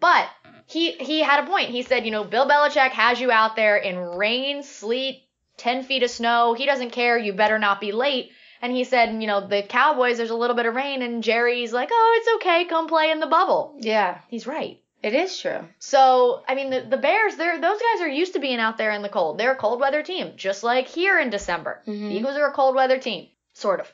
But 0.00 0.28
he 0.64 0.92
he 0.92 1.20
had 1.20 1.44
a 1.44 1.46
point. 1.46 1.68
He 1.68 1.82
said, 1.82 2.06
you 2.06 2.10
know, 2.10 2.24
Bill 2.24 2.48
Belichick 2.48 2.92
has 2.92 3.20
you 3.20 3.30
out 3.30 3.54
there 3.54 3.76
in 3.76 3.98
rain, 3.98 4.62
sleet, 4.62 5.24
ten 5.58 5.82
feet 5.82 6.02
of 6.02 6.10
snow. 6.10 6.54
He 6.54 6.64
doesn't 6.64 6.92
care. 6.92 7.18
You 7.18 7.34
better 7.34 7.58
not 7.58 7.82
be 7.82 7.92
late. 7.92 8.30
And 8.62 8.72
he 8.72 8.84
said, 8.84 9.20
you 9.20 9.26
know, 9.26 9.46
the 9.46 9.62
Cowboys, 9.62 10.16
there's 10.16 10.30
a 10.30 10.36
little 10.36 10.56
bit 10.56 10.66
of 10.66 10.74
rain, 10.74 11.02
and 11.02 11.22
Jerry's 11.22 11.72
like, 11.72 11.90
oh, 11.92 12.18
it's 12.18 12.36
okay. 12.36 12.64
Come 12.64 12.86
play 12.86 13.10
in 13.10 13.20
the 13.20 13.26
bubble. 13.26 13.76
Yeah. 13.80 14.20
He's 14.28 14.46
right. 14.46 14.81
It 15.02 15.14
is 15.14 15.36
true. 15.38 15.68
So, 15.80 16.42
I 16.46 16.54
mean, 16.54 16.70
the, 16.70 16.80
the 16.88 16.96
Bears, 16.96 17.34
they're 17.36 17.60
those 17.60 17.80
guys 17.80 18.00
are 18.02 18.08
used 18.08 18.34
to 18.34 18.38
being 18.38 18.60
out 18.60 18.78
there 18.78 18.92
in 18.92 19.02
the 19.02 19.08
cold. 19.08 19.38
They're 19.38 19.52
a 19.52 19.56
cold 19.56 19.80
weather 19.80 20.02
team, 20.02 20.32
just 20.36 20.62
like 20.62 20.86
here 20.86 21.18
in 21.18 21.30
December. 21.30 21.82
Mhm. 21.86 22.08
The 22.08 22.16
Eagles 22.16 22.36
are 22.36 22.48
a 22.48 22.52
cold 22.52 22.76
weather 22.76 22.98
team, 22.98 23.28
sort 23.52 23.80
of. 23.80 23.92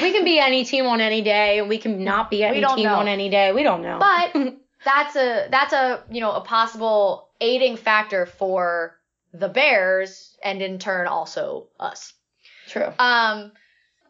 We 0.00 0.12
can 0.12 0.24
be 0.24 0.38
any 0.38 0.64
team 0.64 0.86
on 0.86 1.02
any 1.02 1.20
day, 1.20 1.58
and 1.58 1.68
we 1.68 1.76
can 1.76 2.02
not 2.02 2.30
be 2.30 2.42
any 2.42 2.64
team 2.64 2.84
know. 2.84 2.94
on 2.94 3.08
any 3.08 3.28
day. 3.28 3.52
We 3.52 3.62
don't 3.62 3.82
know. 3.82 3.98
But 3.98 4.54
that's 4.84 5.16
a 5.16 5.48
that's 5.50 5.74
a 5.74 6.02
you 6.10 6.20
know 6.22 6.32
a 6.32 6.40
possible 6.40 7.28
aiding 7.40 7.76
factor 7.76 8.24
for 8.24 8.96
the 9.34 9.48
Bears 9.48 10.34
and 10.42 10.62
in 10.62 10.78
turn 10.78 11.06
also 11.08 11.68
us. 11.78 12.14
true. 12.68 12.90
Um, 12.98 13.52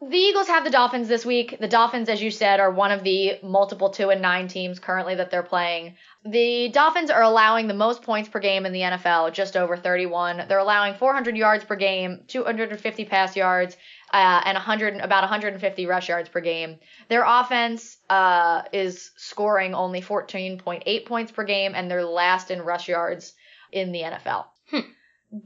the 0.09 0.17
Eagles 0.17 0.47
have 0.47 0.63
the 0.63 0.69
Dolphins 0.69 1.07
this 1.07 1.25
week. 1.25 1.57
The 1.59 1.67
Dolphins, 1.67 2.09
as 2.09 2.21
you 2.21 2.31
said, 2.31 2.59
are 2.59 2.71
one 2.71 2.91
of 2.91 3.03
the 3.03 3.39
multiple 3.43 3.89
two 3.89 4.09
and 4.09 4.21
nine 4.21 4.47
teams 4.47 4.79
currently 4.79 5.15
that 5.15 5.31
they're 5.31 5.43
playing. 5.43 5.95
The 6.25 6.69
Dolphins 6.69 7.09
are 7.09 7.21
allowing 7.21 7.67
the 7.67 7.73
most 7.73 8.01
points 8.01 8.29
per 8.29 8.39
game 8.39 8.65
in 8.65 8.73
the 8.73 8.81
NFL, 8.81 9.33
just 9.33 9.57
over 9.57 9.75
31. 9.77 10.45
They're 10.47 10.57
allowing 10.57 10.95
400 10.95 11.35
yards 11.35 11.63
per 11.63 11.75
game, 11.75 12.21
250 12.27 13.05
pass 13.05 13.35
yards, 13.35 13.75
uh, 14.13 14.41
and 14.45 14.55
100 14.55 14.97
about 14.97 15.23
150 15.23 15.85
rush 15.85 16.09
yards 16.09 16.29
per 16.29 16.41
game. 16.41 16.77
Their 17.09 17.23
offense 17.25 17.97
uh, 18.09 18.63
is 18.71 19.11
scoring 19.17 19.73
only 19.73 20.01
14.8 20.01 21.05
points 21.05 21.31
per 21.31 21.43
game, 21.43 21.73
and 21.75 21.89
they're 21.89 22.05
last 22.05 22.51
in 22.51 22.61
rush 22.61 22.87
yards 22.87 23.33
in 23.71 23.91
the 23.91 24.01
NFL. 24.01 24.45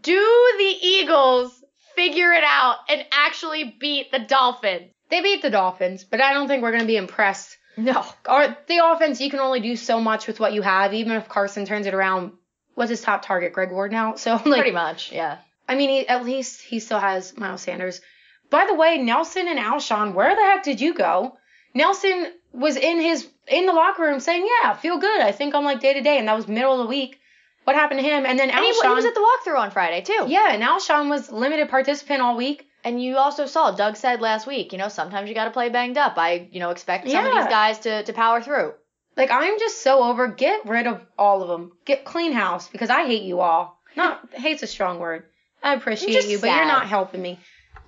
Do 0.02 0.54
the 0.58 0.78
Eagles 0.82 1.64
figure 1.98 2.32
it 2.32 2.44
out 2.46 2.78
and 2.88 3.04
actually 3.12 3.76
beat 3.80 4.12
the 4.12 4.20
Dolphins? 4.20 4.92
They 5.10 5.22
beat 5.22 5.42
the 5.42 5.50
Dolphins, 5.50 6.04
but 6.04 6.22
I 6.22 6.34
don't 6.34 6.48
think 6.48 6.62
we're 6.62 6.72
going 6.72 6.82
to 6.82 6.88
be 6.88 6.98
impressed. 6.98 7.58
No. 7.76 8.06
Or 8.28 8.58
the 8.68 8.82
offense, 8.84 9.20
you 9.20 9.30
can 9.30 9.40
only 9.40 9.60
do 9.60 9.76
so 9.76 10.00
much 10.00 10.28
with 10.28 10.40
what 10.40 10.54
you 10.54 10.62
have. 10.62 10.94
Even 10.94 11.14
if 11.14 11.28
Carson 11.28 11.66
turns 11.66 11.88
it 11.88 11.94
around, 11.94 12.34
what's 12.76 12.90
his 12.90 13.02
top 13.02 13.24
target? 13.24 13.54
Greg 13.54 13.72
Ward 13.72 13.92
now. 13.92 14.14
So 14.18 14.34
like, 14.34 14.44
Pretty 14.44 14.72
much, 14.72 15.12
yeah. 15.12 15.40
I 15.68 15.76
mean, 15.76 15.90
he, 15.90 16.08
at 16.08 16.26
least 16.26 16.62
he 16.62 16.80
still 16.80 17.00
has 17.00 17.38
Miles 17.38 17.62
Sanders. 17.62 18.02
By 18.50 18.66
the 18.66 18.76
way, 18.76 18.98
Nelson 18.98 19.48
and 19.48 19.60
Alshon, 19.60 20.14
where 20.14 20.34
the 20.34 20.42
heck 20.42 20.64
did 20.64 20.80
you 20.80 20.94
go? 20.94 21.38
Nelson 21.74 22.32
was 22.54 22.78
in 22.78 23.02
his 23.02 23.28
in 23.48 23.66
the 23.66 23.74
locker 23.74 24.04
room 24.04 24.20
saying, 24.20 24.48
"Yeah, 24.62 24.74
feel 24.74 24.98
good. 24.98 25.22
I 25.22 25.32
think 25.32 25.54
I'm 25.54 25.66
like 25.66 25.82
day 25.82 25.94
to 25.94 26.02
day," 26.02 26.18
and 26.18 26.28
that 26.28 26.36
was 26.36 26.48
middle 26.48 26.72
of 26.74 26.80
the 26.80 26.86
week. 26.88 27.20
What 27.68 27.76
happened 27.76 28.00
to 28.00 28.06
him? 28.06 28.26
And 28.26 28.40
then 28.40 28.50
And 28.50 28.64
he, 28.64 28.72
Alshon, 28.72 28.88
he 28.88 28.94
was 28.96 29.04
at 29.04 29.14
the 29.14 29.20
walkthrough 29.20 29.60
on 29.60 29.72
Friday, 29.72 30.00
too. 30.00 30.24
yeah, 30.30 30.54
and 30.54 30.64
Alshon 30.64 31.10
was 31.10 31.30
limited 31.30 31.68
participant 31.68 32.22
all 32.22 32.38
week. 32.38 32.66
And 32.86 33.04
you 33.04 33.18
also 33.18 33.46
saw, 33.46 33.72
Doug 33.72 33.98
said 33.98 34.22
last 34.22 34.48
week, 34.48 34.72
you 34.72 34.78
know, 34.78 34.88
sometimes 34.88 35.28
you 35.28 35.36
got 35.36 35.46
to 35.46 35.52
play 35.52 35.68
banged 35.68 35.98
up. 35.98 36.14
I, 36.16 36.48
you 36.50 36.62
know, 36.62 36.70
expect 36.70 37.10
some 37.10 37.26
of 37.26 37.34
these 37.34 37.48
guys 37.48 37.80
to, 37.80 38.04
to 38.04 38.14
power 38.14 38.42
through. 38.42 38.72
Like 39.18 39.32
I'm 39.32 39.60
just 39.60 39.82
so 39.82 40.04
over. 40.04 40.30
Get 40.30 40.66
rid 40.66 40.88
of 40.88 41.02
all 41.18 41.42
of 41.42 41.50
them. 41.50 41.74
Get 41.84 42.06
clean 42.06 42.32
house 42.32 42.70
because 42.70 42.90
I 42.90 43.06
hate 43.06 43.24
you 43.24 43.42
all. 43.42 43.82
Not 43.98 44.30
hate's 44.32 44.64
a 44.64 44.68
strong 44.68 45.00
word. 45.00 45.26
I 45.62 45.74
appreciate 45.74 46.28
you, 46.28 46.40
but 46.40 46.48
you're 46.56 46.66
not 46.68 46.88
helping 46.88 47.22
me. 47.22 47.38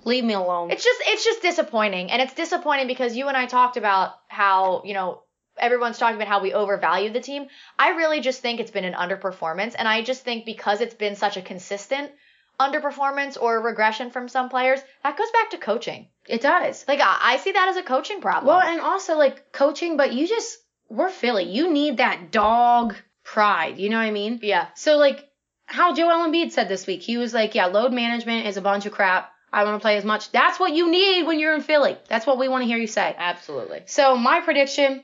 Leave 0.04 0.24
me 0.24 0.34
alone. 0.34 0.70
It's 0.72 0.84
just 0.84 1.00
it's 1.06 1.24
just 1.24 1.40
disappointing. 1.40 2.10
And 2.10 2.20
it's 2.20 2.34
disappointing 2.34 2.86
because 2.86 3.16
you 3.16 3.28
and 3.28 3.36
I 3.36 3.46
talked 3.46 3.76
about 3.78 4.12
how, 4.28 4.82
you 4.84 4.92
know, 4.92 5.22
everyone's 5.60 5.98
talking 5.98 6.16
about 6.16 6.28
how 6.28 6.42
we 6.42 6.52
overvalue 6.52 7.12
the 7.12 7.20
team. 7.20 7.46
I 7.78 7.90
really 7.90 8.20
just 8.20 8.40
think 8.40 8.58
it's 8.60 8.70
been 8.70 8.84
an 8.84 8.94
underperformance. 8.94 9.74
And 9.78 9.86
I 9.86 10.02
just 10.02 10.24
think 10.24 10.44
because 10.44 10.80
it's 10.80 10.94
been 10.94 11.16
such 11.16 11.36
a 11.36 11.42
consistent 11.42 12.10
underperformance 12.58 13.40
or 13.40 13.60
regression 13.60 14.10
from 14.10 14.28
some 14.28 14.48
players, 14.48 14.80
that 15.02 15.16
goes 15.16 15.30
back 15.30 15.50
to 15.50 15.58
coaching. 15.58 16.08
it 16.28 16.40
does. 16.42 16.84
Like 16.86 17.00
I, 17.00 17.18
I 17.20 17.36
see 17.38 17.52
that 17.52 17.68
as 17.68 17.76
a 17.76 17.82
coaching 17.82 18.20
problem. 18.20 18.46
Well, 18.46 18.60
and 18.60 18.80
also 18.80 19.16
like 19.16 19.52
coaching, 19.52 19.96
but 19.96 20.12
you 20.12 20.28
just 20.28 20.58
we're 20.88 21.08
Philly. 21.08 21.44
You 21.44 21.72
need 21.72 21.98
that 21.98 22.30
dog 22.32 22.94
pride. 23.24 23.78
You 23.78 23.88
know 23.88 23.96
what 23.96 24.04
I 24.06 24.10
mean? 24.10 24.40
yeah. 24.42 24.68
So 24.74 24.96
like 24.98 25.26
how 25.66 25.94
Joel 25.94 26.28
Embiid 26.28 26.50
said 26.52 26.68
this 26.68 26.86
week, 26.86 27.00
he 27.02 27.16
was 27.16 27.32
like, 27.32 27.54
"Yeah, 27.54 27.66
load 27.66 27.92
management 27.92 28.46
is 28.46 28.56
a 28.56 28.60
bunch 28.60 28.86
of 28.86 28.92
crap. 28.92 29.30
I 29.52 29.64
want 29.64 29.76
to 29.76 29.82
play 29.82 29.96
as 29.96 30.04
much." 30.04 30.30
That's 30.32 30.58
what 30.60 30.72
you 30.74 30.90
need 30.90 31.26
when 31.26 31.38
you're 31.38 31.54
in 31.54 31.62
Philly. 31.62 31.96
That's 32.08 32.26
what 32.26 32.38
we 32.38 32.48
want 32.48 32.62
to 32.62 32.66
hear 32.66 32.76
you 32.78 32.88
say. 32.88 33.14
Absolutely. 33.16 33.82
So 33.86 34.16
my 34.16 34.40
prediction, 34.40 35.02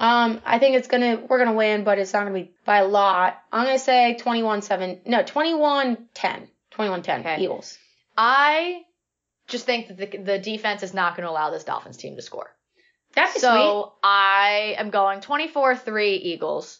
um, 0.00 0.40
I 0.44 0.58
think 0.58 0.76
it's 0.76 0.88
gonna 0.88 1.20
we're 1.28 1.38
gonna 1.38 1.52
win, 1.56 1.84
but 1.84 1.98
it's 1.98 2.12
not 2.12 2.20
gonna 2.24 2.34
be 2.34 2.50
by 2.64 2.78
a 2.78 2.86
lot. 2.86 3.38
I'm 3.52 3.64
gonna 3.66 3.78
say 3.78 4.16
21-7, 4.20 5.06
no 5.06 5.22
21-10, 5.22 6.48
21-10 6.72 7.20
Okay. 7.20 7.42
Eagles. 7.42 7.78
I 8.16 8.82
just 9.48 9.66
think 9.66 9.88
that 9.88 9.98
the, 9.98 10.18
the 10.18 10.38
defense 10.38 10.82
is 10.82 10.94
not 10.94 11.16
to 11.16 11.28
allow 11.28 11.50
this 11.50 11.64
Dolphins 11.64 11.96
team 11.96 12.16
to 12.16 12.22
score. 12.22 12.50
That'd 13.14 13.34
be 13.34 13.40
So 13.40 13.92
I 14.02 14.74
am 14.78 14.90
going 14.90 15.20
24-3 15.20 16.18
Eagles. 16.22 16.78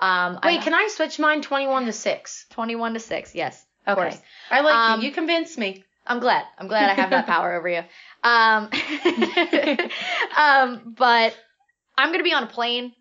Um. 0.00 0.38
Wait, 0.44 0.54
I'm- 0.54 0.62
can 0.62 0.74
I 0.74 0.88
switch 0.88 1.18
mine 1.18 1.42
21 1.42 1.86
to 1.86 1.92
6? 1.92 2.46
21 2.50 2.94
to 2.94 3.00
6, 3.00 3.34
yes. 3.34 3.64
Of 3.86 3.98
Okay. 3.98 4.10
course. 4.10 4.20
I 4.50 4.60
like 4.60 4.74
Um, 4.74 5.00
you. 5.00 5.08
You 5.08 5.12
convinced 5.14 5.56
me. 5.58 5.84
I'm 6.06 6.20
glad. 6.20 6.44
I'm 6.58 6.68
glad 6.68 6.90
I 6.90 6.94
have 6.94 7.10
that 7.10 7.26
power 7.34 7.52
over 7.54 7.68
you. 7.68 7.82
Um, 8.22 8.70
um, 10.36 10.94
but 10.96 11.36
I'm 11.98 12.12
gonna 12.12 12.24
be 12.24 12.32
on 12.32 12.44
a 12.44 12.46
plane 12.46 12.94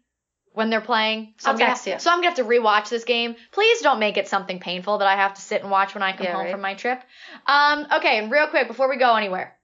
when 0.53 0.69
they're 0.71 0.81
playing. 0.81 1.35
So 1.37 1.49
I'll 1.49 1.53
I'm 1.53 1.59
gonna, 1.59 1.69
text 1.71 1.87
you. 1.87 1.99
So 1.99 2.09
I'm 2.11 2.17
gonna 2.17 2.29
have 2.29 2.37
to 2.37 2.43
rewatch 2.43 2.89
this 2.89 3.03
game. 3.03 3.35
Please 3.51 3.81
don't 3.81 3.99
make 3.99 4.17
it 4.17 4.27
something 4.27 4.59
painful 4.59 4.97
that 4.97 5.07
I 5.07 5.15
have 5.15 5.35
to 5.35 5.41
sit 5.41 5.61
and 5.61 5.69
watch 5.71 5.93
when 5.93 6.01
I 6.03 6.13
come 6.13 6.25
Yeah, 6.25 6.33
home 6.33 6.43
right. 6.45 6.51
from 6.51 6.61
my 6.61 6.73
trip. 6.73 7.01
Um, 7.45 7.87
okay, 7.97 8.17
and 8.17 8.31
real 8.31 8.47
quick 8.47 8.67
before 8.67 8.89
we 8.89 8.97
go 8.97 9.15
anywhere, 9.15 9.55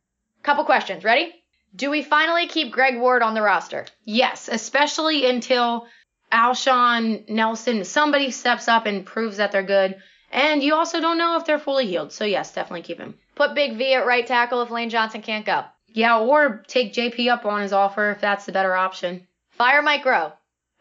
couple 0.44 0.64
questions. 0.66 1.04
Ready? 1.04 1.34
Do 1.76 1.90
we 1.90 2.04
finally 2.04 2.46
keep 2.48 2.72
Greg 2.72 3.00
Ward 3.00 3.24
on 3.24 3.34
the 3.34 3.42
roster? 3.42 3.88
Yes, 4.06 4.48
especially 4.52 5.26
until 5.28 5.88
Alshon 6.32 7.28
Nelson, 7.30 7.84
somebody 7.86 8.30
steps 8.30 8.68
up 8.68 8.86
and 8.86 9.06
proves 9.06 9.38
that 9.38 9.52
they're 9.52 9.64
good. 9.64 9.96
And 10.32 10.62
you 10.64 10.76
also 10.76 11.00
don't 11.00 11.18
know 11.18 11.38
if 11.38 11.46
they're 11.46 11.60
fully 11.60 11.86
healed. 11.88 12.12
So, 12.12 12.26
yes, 12.26 12.54
definitely 12.54 12.82
keep 12.82 13.00
him. 13.00 13.16
Put 13.36 13.54
Big 13.56 13.78
V 13.78 13.94
at 13.94 14.06
right 14.06 14.26
tackle 14.26 14.62
if 14.64 14.70
Lane 14.72 14.90
Johnson 14.90 15.22
can't 15.22 15.46
go. 15.46 15.64
Yeah, 15.94 16.20
or 16.20 16.64
take 16.68 16.94
JP 16.94 17.30
up 17.32 17.46
on 17.46 17.62
his 17.62 17.72
offer 17.74 18.12
if 18.12 18.20
that's 18.22 18.46
the 18.46 18.52
better 18.52 18.76
option. 18.76 19.28
Fire 19.52 19.82
Mike 19.82 20.04
Groh. 20.04 20.34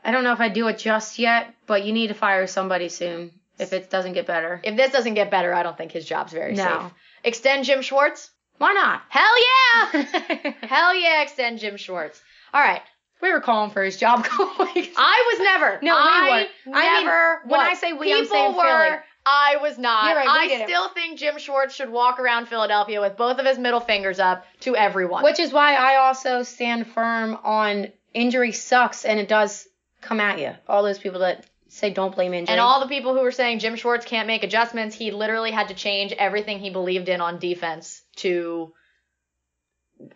I 0.05 0.11
don't 0.11 0.25
know 0.25 0.33
if 0.33 0.41
I 0.41 0.49
do 0.49 0.67
it 0.69 0.79
just 0.79 1.19
yet, 1.19 1.55
but 1.67 1.85
you 1.85 1.93
need 1.93 2.09
to 2.09 2.15
fire 2.15 2.47
somebody 2.47 2.89
soon 2.89 3.31
if 3.59 3.73
it 3.73 3.91
doesn't 3.91 4.15
get 4.15 4.27
better. 4.27 4.61
If 4.65 4.77
this 4.77 4.91
doesn't 4.91 5.15
get 5.15 5.31
better, 5.31 5.53
I 5.55 5.63
don't 5.63 5.77
think 5.77 5.93
his 5.93 6.05
job's 6.07 6.33
very 6.33 6.55
No. 6.55 6.65
safe. 6.65 6.93
Extend 7.25 7.65
Jim 7.67 7.83
Schwartz. 7.83 8.31
Why 8.59 8.73
not? 8.73 9.03
Hell 9.09 9.35
yeah! 9.39 10.53
Hell 10.63 10.95
yeah, 10.95 11.23
extend 11.23 11.59
Jim 11.59 11.77
Schwartz. 11.77 12.21
All 12.55 12.61
right. 12.61 12.83
we 13.21 13.31
were 13.33 13.41
calling 13.41 13.71
for 13.71 13.83
his 13.83 13.97
job. 13.97 14.27
I 14.31 15.31
was 15.33 15.41
never. 15.41 15.79
No, 15.83 15.95
we 15.95 16.01
I 16.01 16.49
were. 16.67 16.75
I 16.75 16.95
mean, 16.99 17.05
never. 17.07 17.41
when. 17.47 17.61
I 17.61 17.75
say 17.75 17.93
we, 17.93 18.13
I'm 18.13 18.23
people 18.23 18.35
saying 18.37 18.57
were. 18.57 18.63
Philly. 18.63 18.97
I 19.25 19.57
was 19.61 19.79
not. 19.79 20.09
You're 20.09 20.17
right, 20.17 20.29
I 20.29 20.49
didn't. 20.49 20.69
still 20.69 20.89
think 20.89 21.19
Jim 21.19 21.39
Schwartz 21.39 21.75
should 21.75 21.91
walk 21.91 22.19
around 22.19 22.47
Philadelphia 22.47 23.01
with 23.01 23.17
both 23.17 23.39
of 23.39 23.47
his 23.47 23.59
middle 23.59 23.81
fingers 23.81 24.19
up 24.19 24.45
to 24.61 24.77
everyone. 24.77 25.23
Which 25.23 25.39
is 25.39 25.53
why 25.53 25.75
I 25.75 25.97
also 25.97 26.43
stand 26.43 26.89
firm 26.89 27.39
on 27.45 27.89
injury 28.15 28.53
sucks 28.53 29.05
and 29.05 29.21
it 29.21 29.29
does 29.29 29.69
come 30.01 30.21
at 30.21 30.39
you. 30.39 30.53
All 30.69 30.83
those 30.83 30.99
people 30.99 31.21
that 31.21 31.47
say 31.69 31.91
don't 31.91 32.15
blame 32.15 32.35
injury. 32.35 32.53
and 32.53 32.61
all 32.61 32.81
the 32.81 32.89
people 32.89 33.15
who 33.15 33.23
were 33.23 33.33
saying 33.33 33.61
Jim 33.61 33.77
Schwartz 33.77 34.05
can't 34.05 34.27
make 34.27 34.43
adjustments, 34.43 34.95
he 34.95 35.11
literally 35.11 35.51
had 35.51 35.69
to 35.69 35.75
change 35.75 36.13
everything 36.13 36.59
he 36.59 36.71
believed 36.71 37.09
in 37.09 37.21
on 37.21 37.39
defense 37.39 38.03
to 38.17 38.75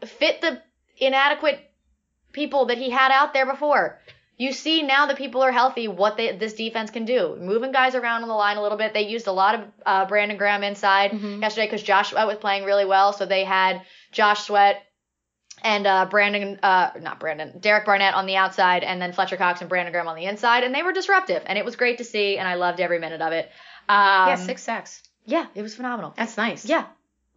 fit 0.04 0.40
the 0.40 0.60
inadequate 0.98 1.60
people 2.32 2.66
that 2.66 2.78
he 2.78 2.90
had 2.90 3.10
out 3.10 3.32
there 3.32 3.46
before. 3.46 3.98
You 4.38 4.52
see 4.52 4.82
now 4.82 5.06
that 5.06 5.16
people 5.16 5.42
are 5.42 5.50
healthy, 5.52 5.88
what 5.88 6.16
they, 6.18 6.36
this 6.36 6.52
defense 6.54 6.90
can 6.90 7.06
do. 7.06 7.36
Moving 7.40 7.72
guys 7.72 7.94
around 7.94 8.22
on 8.22 8.28
the 8.28 8.34
line 8.34 8.58
a 8.58 8.62
little 8.62 8.76
bit. 8.76 8.92
They 8.92 9.08
used 9.08 9.26
a 9.26 9.32
lot 9.32 9.54
of 9.54 9.60
uh, 9.86 10.04
Brandon 10.06 10.36
Graham 10.36 10.62
inside 10.62 11.12
Mhm. 11.12 11.40
yesterday 11.40 11.66
because 11.66 11.82
Josh 11.82 12.10
Sweat 12.10 12.26
was 12.26 12.36
playing 12.36 12.64
really 12.64 12.84
well. 12.84 13.14
So 13.14 13.24
they 13.24 13.44
had 13.44 13.80
Josh 14.12 14.42
Sweat 14.44 14.82
and 15.62 15.86
uh, 15.86 16.04
Brandon, 16.04 16.58
uh, 16.62 16.90
not 17.00 17.18
Brandon, 17.18 17.58
Derek 17.60 17.86
Barnett 17.86 18.12
on 18.14 18.26
the 18.26 18.36
outside, 18.36 18.84
and 18.84 19.00
then 19.00 19.12
Fletcher 19.14 19.38
Cox 19.38 19.62
and 19.62 19.70
Brandon 19.70 19.90
Graham 19.90 20.06
on 20.06 20.16
the 20.16 20.26
inside, 20.26 20.64
and 20.64 20.74
they 20.74 20.82
were 20.82 20.92
disruptive, 20.92 21.42
and 21.46 21.58
it 21.58 21.64
was 21.64 21.76
great 21.76 21.96
to 21.98 22.04
see, 22.04 22.36
and 22.36 22.46
I 22.46 22.54
loved 22.56 22.78
every 22.78 22.98
minute 22.98 23.22
of 23.22 23.32
it. 23.32 23.46
Um, 23.88 24.28
yeah, 24.28 24.34
six 24.34 24.62
sacks. 24.62 25.02
Yeah, 25.24 25.46
it 25.54 25.62
was 25.62 25.74
phenomenal. 25.74 26.12
That's 26.14 26.36
nice. 26.36 26.66
Yeah, 26.66 26.84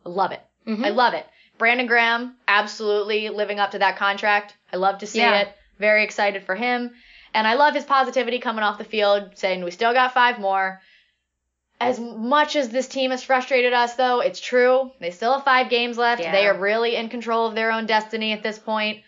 I 0.05 0.09
love 0.09 0.33
it. 0.33 0.41
Mhm. 0.67 0.85
I 0.85 0.89
love 0.89 1.13
it. 1.13 1.25
Brandon 1.57 1.87
Graham, 1.87 2.35
absolutely 2.45 3.29
living 3.29 3.57
up 3.59 3.71
to 3.71 3.79
that 3.79 3.95
contract. 3.97 4.53
I 4.71 4.75
love 4.77 4.99
to 4.99 5.07
see 5.07 5.19
Yeah. 5.19 5.39
it. 5.41 5.55
Very 5.79 6.03
excited 6.03 6.43
for 6.43 6.55
him. 6.55 6.91
And 7.33 7.47
I 7.47 7.53
love 7.55 7.73
his 7.75 7.85
positivity 7.85 8.39
coming 8.39 8.63
off 8.63 8.77
the 8.77 8.83
field, 8.83 9.31
saying 9.35 9.63
we 9.63 9.71
still 9.71 9.93
got 9.93 10.13
five 10.13 10.39
more. 10.39 10.81
As 11.81 11.97
much 11.99 12.55
as 12.57 12.69
this 12.69 12.87
team 12.89 13.11
has 13.11 13.23
frustrated 13.23 13.71
us, 13.71 13.93
though, 13.95 14.19
it's 14.19 14.39
true. 14.41 14.91
They 14.99 15.11
still 15.11 15.33
have 15.33 15.45
five 15.45 15.69
games 15.69 15.97
left. 15.97 16.21
Yeah. 16.21 16.31
They 16.33 16.45
are 16.47 16.57
really 16.57 16.95
in 16.95 17.07
control 17.07 17.45
of 17.47 17.55
their 17.55 17.71
own 17.71 17.85
destiny 17.85 18.33
at 18.33 18.43
this 18.43 18.59
point. 18.59 18.99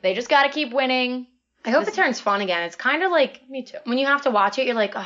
They 0.00 0.14
just 0.14 0.30
got 0.30 0.44
to 0.44 0.48
keep 0.48 0.72
winning. 0.72 1.26
I 1.66 1.70
hope 1.70 1.84
This- 1.84 1.94
it 1.94 2.00
turns 2.00 2.20
fun 2.20 2.40
again. 2.40 2.62
It's 2.62 2.76
kind 2.76 3.02
of 3.02 3.10
like 3.10 3.42
Me 3.50 3.62
too. 3.62 3.78
when 3.84 3.98
you 3.98 4.06
have 4.06 4.22
to 4.22 4.30
watch 4.30 4.58
it, 4.58 4.66
you're 4.66 4.74
like, 4.74 4.94
oh, 4.96 5.00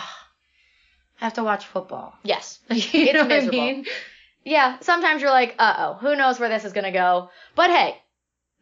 I 1.21 1.25
have 1.25 1.35
to 1.35 1.43
watch 1.45 1.67
football. 1.67 2.15
Yes. 2.23 2.61
you 2.71 2.77
It's 2.93 3.13
know 3.15 3.23
what 3.23 3.33
I 3.33 3.47
mean? 3.49 3.87
Yeah, 4.45 4.79
sometimes 4.81 5.21
you're 5.21 5.31
like, 5.33 5.57
uh 5.59 5.75
oh, 5.79 5.95
who 5.95 6.15
knows 6.15 6.39
where 6.39 6.49
this 6.49 6.65
is 6.65 6.73
to 6.73 6.91
go. 6.93 7.31
But 7.57 7.71
hey, 7.71 7.97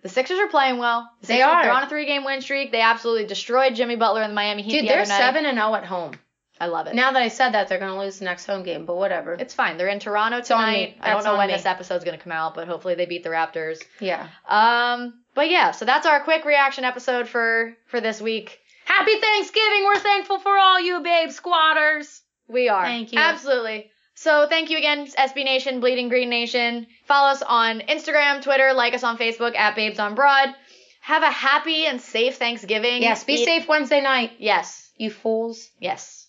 the 0.07 0.13
Sixers 0.13 0.39
are 0.39 0.47
playing 0.49 0.79
well. 0.79 1.11
The 1.23 1.27
They 1.27 1.35
Sixers, 1.39 1.53
are. 1.53 1.63
They're 1.65 1.73
on 1.73 1.83
a 1.83 1.89
three 1.89 2.07
game 2.07 2.25
win 2.25 2.41
streak. 2.41 2.71
They 2.71 2.81
absolutely 2.81 3.27
destroyed 3.27 3.75
Jimmy 3.75 3.97
Butler 3.97 4.23
and 4.23 4.31
the 4.31 4.35
Miami 4.35 4.63
Heat 4.63 4.73
Dude, 4.73 4.83
the 4.85 4.89
they're 4.89 5.01
other 5.03 5.09
night. 5.09 5.19
seven 5.19 5.47
and 5.47 5.57
zero 5.59 5.75
at 5.75 5.85
home. 5.85 6.13
I 6.59 6.67
love 6.69 6.87
it. 6.87 6.95
Now 6.95 7.13
that 7.13 7.21
I 7.21 7.29
said 7.29 7.51
that, 7.53 7.69
they're 7.69 7.79
gonna 7.79 7.99
lose 7.99 8.19
the 8.21 8.25
next 8.25 8.47
home 8.47 8.63
game, 8.63 8.87
but 8.87 8.97
whatever. 8.97 9.35
it's 9.35 9.53
fine. 9.53 9.77
They're 9.77 9.89
in 9.89 9.99
Toronto 9.99 10.41
tonight. 10.41 10.97
I 11.01 11.11
don't 11.11 11.25
know 11.25 11.37
when 11.37 11.49
me. 11.49 11.53
this 11.55 11.67
episode's 11.67 12.05
going 12.05 12.17
to 12.17 12.23
come 12.23 12.33
out, 12.33 12.55
but 12.55 12.67
hopefully 12.67 12.95
they 12.95 13.05
beat 13.07 13.25
the 13.25 13.29
Raptors. 13.31 13.83
yeah. 14.01 14.29
Um, 14.49 15.15
but 15.35 15.51
yeah, 15.51 15.73
so 15.73 15.85
that's 15.85 16.07
our 16.07 16.23
quick 16.23 16.45
reaction 16.47 16.85
episode 16.85 17.29
for 17.29 17.77
for 17.87 18.01
this 18.01 18.23
week. 18.23 18.59
Happy 18.87 19.19
Thanksgiving. 19.21 19.85
We're 19.85 19.99
thankful 19.99 20.39
for 20.39 20.57
all 20.57 20.81
you 20.81 21.01
babe 21.01 21.31
squatters. 21.31 22.23
We 22.49 22.69
are. 22.69 22.85
Thank 22.85 23.13
you. 23.13 23.19
Absolutely. 23.19 23.91
So 24.19 24.47
thank 24.49 24.71
you 24.71 24.79
again, 24.79 25.07
SB 25.07 25.45
Nation, 25.45 25.81
Bleeding 25.81 26.09
Green 26.09 26.31
Nation. 26.31 26.87
Follow 27.05 27.29
us 27.33 27.43
on 27.43 27.81
Instagram, 27.81 28.43
Twitter, 28.43 28.73
like 28.73 28.95
us 28.95 29.05
on 29.05 29.19
Facebook 29.19 29.55
at 29.55 29.77
Babes 29.77 29.99
on 29.99 30.15
Broad. 30.15 30.55
Have 31.03 31.23
a 31.23 31.31
happy 31.31 31.85
and 31.87 32.01
safe 32.01 32.37
Thanksgiving. 32.37 33.03
Yes, 33.03 33.25
be 33.25 33.35
Eat- 33.35 33.45
safe 33.45 33.69
Wednesday 33.69 34.01
night, 34.01 34.33
Yes, 34.39 34.91
you 34.97 35.11
fools. 35.11 35.69
yes. 35.79 36.27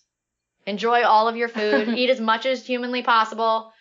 Enjoy 0.66 1.02
all 1.02 1.28
of 1.28 1.36
your 1.36 1.48
food. 1.48 1.88
Eat 1.96 2.10
as 2.10 2.20
much 2.20 2.44
as 2.44 2.64
humanly 2.66 3.02
possible. 3.02 3.72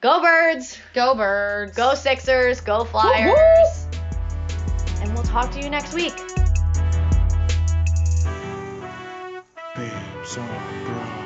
Go 0.00 0.22
Birds. 0.22 0.78
Go 0.94 1.14
birds. 1.14 1.76
Go 1.76 1.94
Sixers. 1.94 2.62
Go 2.62 2.84
Flyers. 2.84 3.86
And 5.00 5.12
we'll 5.14 5.22
talk 5.22 5.50
to 5.52 5.60
you 5.60 5.68
next 5.68 5.92
week. 5.92 6.16
Babes 9.76 10.38
on 10.38 10.84
Broad. 10.86 11.25